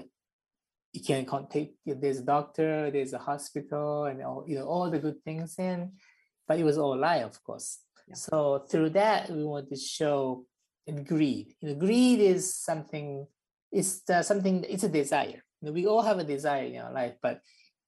[0.93, 4.99] you can contact there's a doctor there's a hospital and all you know all the
[4.99, 5.93] good things in
[6.47, 8.15] but it was all a lie of course Yeah.
[8.17, 10.45] so through that we want to show
[10.97, 11.55] greed.
[11.61, 13.27] You know greed is something
[13.71, 15.43] it's uh, something it's a desire.
[15.61, 17.41] You know, we all have a desire in our life but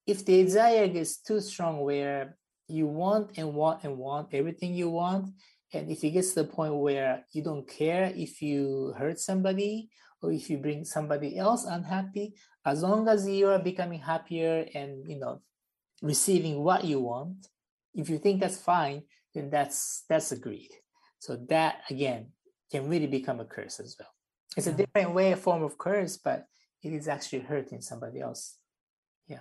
[0.06, 2.36] if the desire gets too strong where
[2.68, 5.28] you want and want and want everything you want
[5.72, 9.88] and if it gets to the point where you don't care if you hurt somebody
[10.22, 12.34] or if you bring somebody else unhappy
[12.66, 15.40] as long as you are becoming happier and you know
[16.02, 17.46] receiving what you want
[17.94, 19.02] if you think that's fine
[19.34, 20.70] then that's that's a greed.
[21.18, 22.32] So that again
[22.70, 24.08] can really become a curse as well.
[24.56, 26.46] It's a different way a form of curse but
[26.82, 28.56] it is actually hurting somebody else.
[29.28, 29.40] Yeah.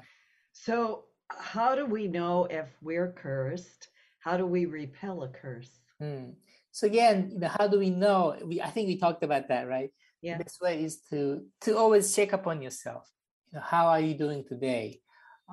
[0.51, 3.89] so how do we know if we're cursed?
[4.19, 5.71] How do we repel a curse?
[5.99, 6.29] Hmm.
[6.71, 8.37] so again you know, how do we know?
[8.45, 9.91] We i think we talked about that right?
[10.21, 10.37] Yeah.
[10.37, 13.09] the best way is to to always check up on yourself.
[13.51, 15.01] You know how are you doing today?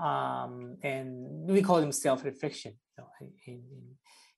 [0.00, 3.60] Um and we call them self-reflection you know in in,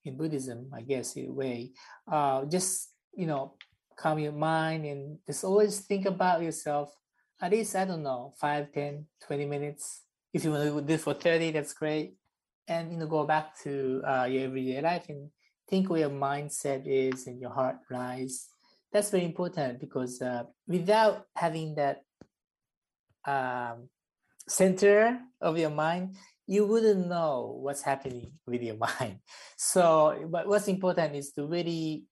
[0.05, 1.72] in buddhism i guess in a way.
[2.11, 3.55] Uh just you know
[3.97, 6.95] calm your mind and just always think about yourself.
[7.41, 10.03] At least i don't know 5 10 20 minutes.
[10.33, 12.15] If you want to do this for 30 that's great.
[12.67, 15.31] And you know go back to uh, your everyday life and
[15.69, 18.49] think where your mindset is and your heart lies.
[18.93, 22.03] That's very important because uh, without having that
[23.27, 23.89] um,
[24.49, 26.17] center of your mind
[26.49, 29.21] you wouldn't know what's happening with your mind.
[29.57, 32.07] So but what's important is to really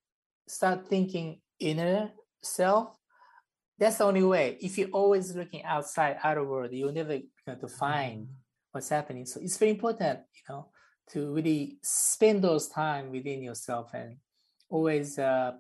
[0.47, 2.11] start thinking inner
[2.43, 2.97] self
[3.79, 4.57] that's the only way.
[4.61, 8.29] If you're always looking outside outer world you'll never going to find
[8.73, 9.27] what's happening.
[9.27, 10.69] So it's very important you know
[11.13, 14.17] to really spend those time within yourself and
[14.69, 15.53] always uh,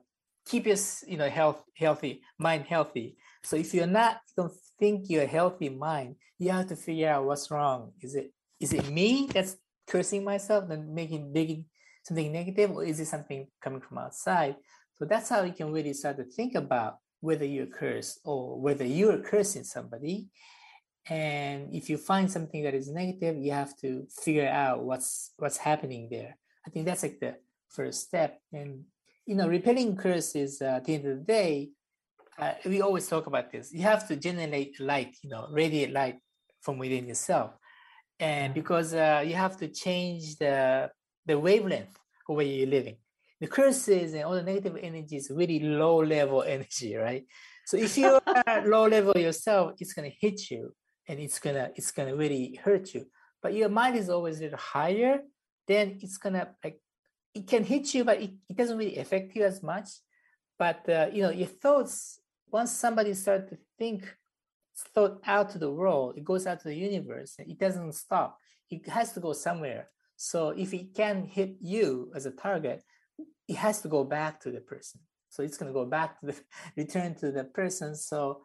[0.46, 0.76] keep your
[1.06, 3.16] you know health healthy mind healthy.
[3.42, 7.24] So if you're not you don't think you're healthy mind you have to figure out
[7.24, 7.92] what's wrong.
[8.00, 9.56] Is it is it me that's
[9.86, 11.64] cursing myself and making big
[12.06, 14.56] something negative or is it something coming from outside?
[14.94, 18.84] So that's how you can really start to think about whether you're cursed or whether
[18.84, 20.28] you're cursing somebody.
[21.08, 25.56] And if you find something that is negative you have to figure out what's what's
[25.56, 26.36] happening there.
[26.66, 27.36] I think that's like the
[27.68, 28.40] first step.
[28.52, 28.84] And
[29.26, 31.70] you know repelling curses uh, at the end of the day
[32.38, 33.72] uh, we always talk about this.
[33.72, 36.18] You have to generate light you know radiate light
[36.60, 37.50] from within yourself.
[38.18, 40.90] And because uh, you have to change the
[41.26, 41.98] the wavelength
[42.28, 42.96] you're living.
[43.40, 47.24] The curses and all the negative energy is really low level energy, right?
[47.66, 50.72] So if you are low level yourself, it's gonna hit you
[51.08, 53.06] and it's gonna it's gonna really hurt you.
[53.42, 55.20] But your mind is always a little higher,
[55.66, 56.80] then it's gonna like
[57.34, 59.88] it can hit you, but it, it doesn't really affect you as much.
[60.58, 62.20] But uh, you know, your thoughts
[62.50, 64.16] once somebody starts to think
[64.94, 67.34] thought out to the world, it goes out to the universe.
[67.38, 68.38] It doesn't stop.
[68.70, 69.88] It has to go somewhere.
[70.16, 72.82] So if it can hit you as a target,
[73.48, 75.00] it has to go back to the person.
[75.28, 76.36] So it's going to go back to the
[76.76, 77.94] return to the person.
[77.94, 78.40] So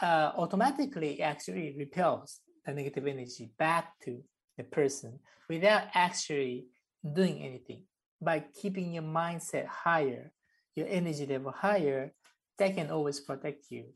[0.00, 4.20] uh, automatically, actually repels the negative energy back to
[4.56, 6.66] the person without actually
[7.14, 7.84] doing anything.
[8.20, 10.32] By keeping your mindset higher,
[10.74, 12.12] your energy level higher,
[12.58, 13.86] that can always protect you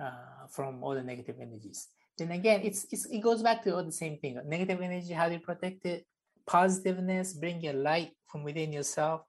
[0.00, 1.88] uh, from all the negative energies.
[2.18, 4.40] Then again, it's, it's it goes back to all the same thing.
[4.46, 6.06] Negative energy, how do you protect it?
[6.46, 9.22] Positiveness, bring your light from within yourself,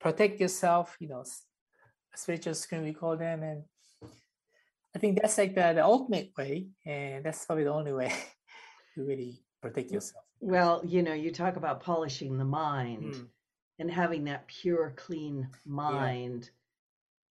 [0.00, 0.96] protect yourself.
[1.00, 1.24] You know,
[2.14, 3.64] spiritual screen we call them, and
[4.94, 8.12] I think that's like the, the ultimate way, and that's probably the only way
[8.94, 10.24] to really protect yourself.
[10.40, 13.26] Well, you know, you talk about polishing the mind Mm.
[13.78, 16.50] and having that pure, clean mind,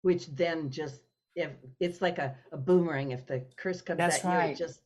[0.02, 1.02] which then just
[1.36, 3.12] if it's like a, a boomerang.
[3.12, 4.52] If the curse comes That's at you, right.
[4.52, 4.82] it just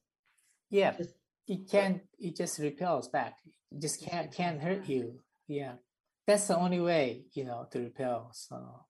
[0.69, 1.15] Yeah, just
[1.47, 2.01] it can't.
[2.19, 3.37] it just repels back.
[3.71, 5.19] It just can't can't hurt you.
[5.47, 5.73] Yeah,
[6.27, 8.31] that's the only way you know to repel.
[8.33, 8.85] So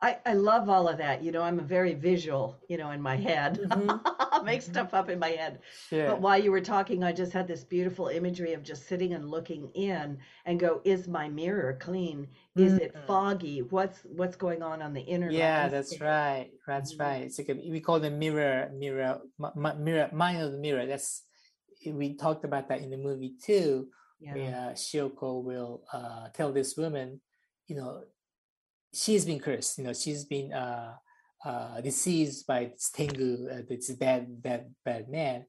[0.00, 1.22] I, I love all of that.
[1.22, 3.60] You know, I'm a very visual, you know, in my head.
[3.62, 4.00] Mhm.
[4.04, 4.70] I make Mhm.
[4.72, 5.60] stuff up in my head.
[5.92, 9.12] yeah, But while you were talking, I just had this beautiful imagery of just sitting
[9.14, 12.26] and looking in and go, is my mirror clean?
[12.56, 13.06] Is it Mm.
[13.06, 13.62] foggy?
[13.62, 16.50] What's what's going on on the inner yeah, that's right.
[16.66, 17.00] That's Mhm.
[17.00, 17.22] right.
[17.22, 20.86] It's like a, we call the mirror, mirror, mi- mi- mirror, mind of the mirror.
[20.86, 21.22] That's
[21.86, 23.88] we talked about that in the movie too.
[24.20, 24.34] Yeah.
[24.34, 27.20] where Shioko will uh, tell this woman,
[27.66, 28.04] you know,
[28.94, 29.78] she's been cursed.
[29.78, 30.94] You know, she's been uh,
[31.44, 35.46] uh, deceived by this Tengu, uh, this bad, bad, bad man,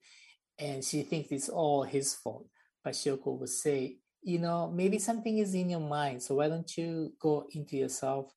[0.57, 2.47] and she thinks it's all his fault.
[2.83, 6.23] But Shioko will say, you know, maybe something is in your mind.
[6.23, 8.31] So why don't you go into yourself,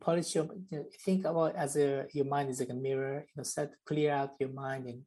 [0.00, 3.26] polish your, you know, think about as a your mind is like a mirror.
[3.26, 5.02] You know, start to clear out your mind and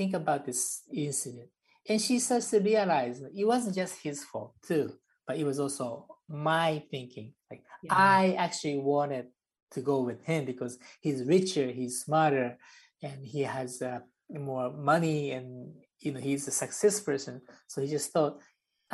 [0.00, 1.50] think about this incident.
[1.86, 4.86] And she starts to realize it wasn't just his fault too,
[5.26, 7.34] but it was also my thinking.
[7.50, 7.94] Like Yeah.
[8.18, 9.26] I actually wanted
[9.74, 12.56] to go with him because he's richer, he's smarter,
[13.02, 15.48] and he has uh, more money, and
[16.04, 17.34] you know he's a success person.
[17.70, 18.34] So he just thought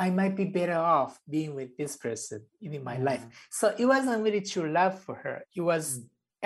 [0.05, 3.23] I might be better off being with this person in my life.
[3.59, 5.37] So it wasn't really true love for her.
[5.57, 6.03] It was Mm.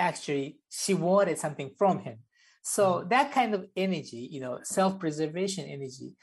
[0.08, 0.46] actually
[0.80, 2.18] she wanted something from him.
[2.62, 3.08] So mm-hmm.
[3.08, 6.14] that kind of energy, you know, self-preservation energy,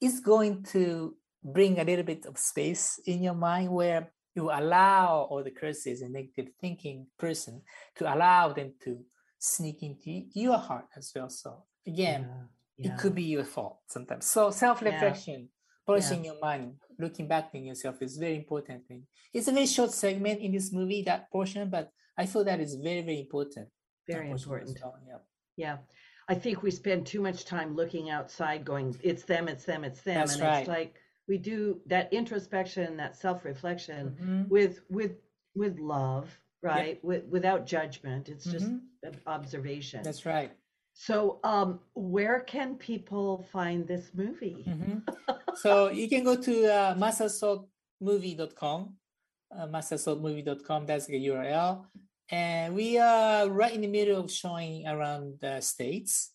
[0.00, 5.28] is going to bring a little bit of space in your mind where you allow
[5.30, 7.62] all the curses and negative thinking person
[7.96, 8.98] to allow them to
[9.38, 11.30] sneak into your heart as well.
[11.30, 12.92] So again, Yeah.
[12.92, 14.26] it could be your fault sometimes.
[14.26, 15.50] So self-reflection,
[15.86, 16.32] polishing Yeah.
[16.32, 19.06] your mind, looking back in yourself is very important thing.
[19.32, 22.74] It's a very short segment in this movie, that portion, but I feel that is
[22.74, 23.68] very, very important.
[24.08, 24.78] Very important.
[24.82, 25.18] well, Yeah.
[25.56, 25.78] Yeah.
[26.28, 30.00] I think we spend too much time looking outside going, it's them, it's them, it's
[30.02, 30.14] them.
[30.16, 30.58] That's and right.
[30.60, 30.94] it's like
[31.28, 34.48] we do that introspection, that self-reflection Mhm.
[34.48, 35.12] with with
[35.54, 36.28] with love,
[36.62, 37.02] right?
[37.04, 38.28] With without judgment.
[38.28, 38.80] It's just Mhm.
[39.02, 40.02] an observation.
[40.02, 40.50] That's right.
[40.94, 44.64] So um where can people find this movie?
[44.66, 45.02] Mhm.
[45.56, 48.96] so you can go to uh, mastersaltmovie.com,
[49.50, 50.86] uh, mastersaltmovie.com.
[50.86, 51.86] That's the URL,
[52.30, 56.32] and we are right in the middle of showing around the states.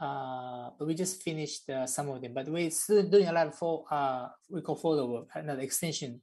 [0.00, 3.46] Uh, but we just finished uh, some of them, but we're still doing a lot
[3.46, 6.20] of full, uh, we call photo work, another extension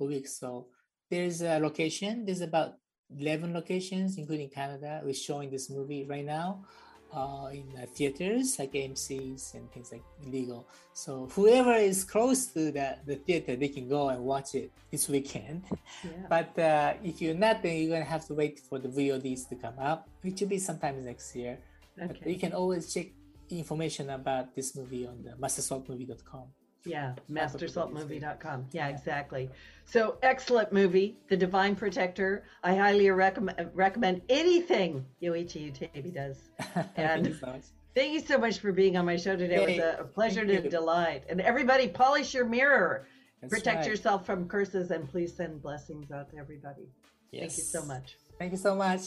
[0.00, 0.28] a week.
[0.28, 0.68] So
[1.10, 2.24] there's a location.
[2.24, 2.74] There's about
[3.10, 5.00] 11 locations, including Canada.
[5.04, 6.66] We're showing this movie right now
[7.16, 10.68] uh, in uh, theaters like AMC's and things like Regal.
[10.92, 15.08] So whoever is close to the, the theater, they can go and watch it this
[15.08, 15.64] weekend.
[16.04, 16.10] Yeah.
[16.28, 19.56] But uh, if you're not, then you're gonna have to wait for the VODs to
[19.56, 21.58] come up, which will be sometime next year.
[21.96, 23.06] But you can always check
[23.48, 26.48] information about this movie on the mastersaltmovie.com.
[26.86, 28.66] Yeah, That's what we mastersaltmovie.com.
[28.72, 29.50] Yeah, exactly.
[29.84, 32.44] So excellent movie, The Divine Protector.
[32.62, 36.38] I highly recommend recommend anything Yoichi Utebi does.
[36.60, 37.62] Thank And- you so much.
[37.94, 39.54] Thank you so much for being on my show today.
[39.78, 40.68] It was a, pleasure to you.
[40.68, 41.24] delight.
[41.30, 43.06] And everybody, polish your mirror.
[43.40, 43.86] That's Protect right.
[43.88, 46.90] yourself from curses and please send blessings out to everybody.
[47.32, 48.16] Thank you so much.
[48.38, 49.00] Thank you so much.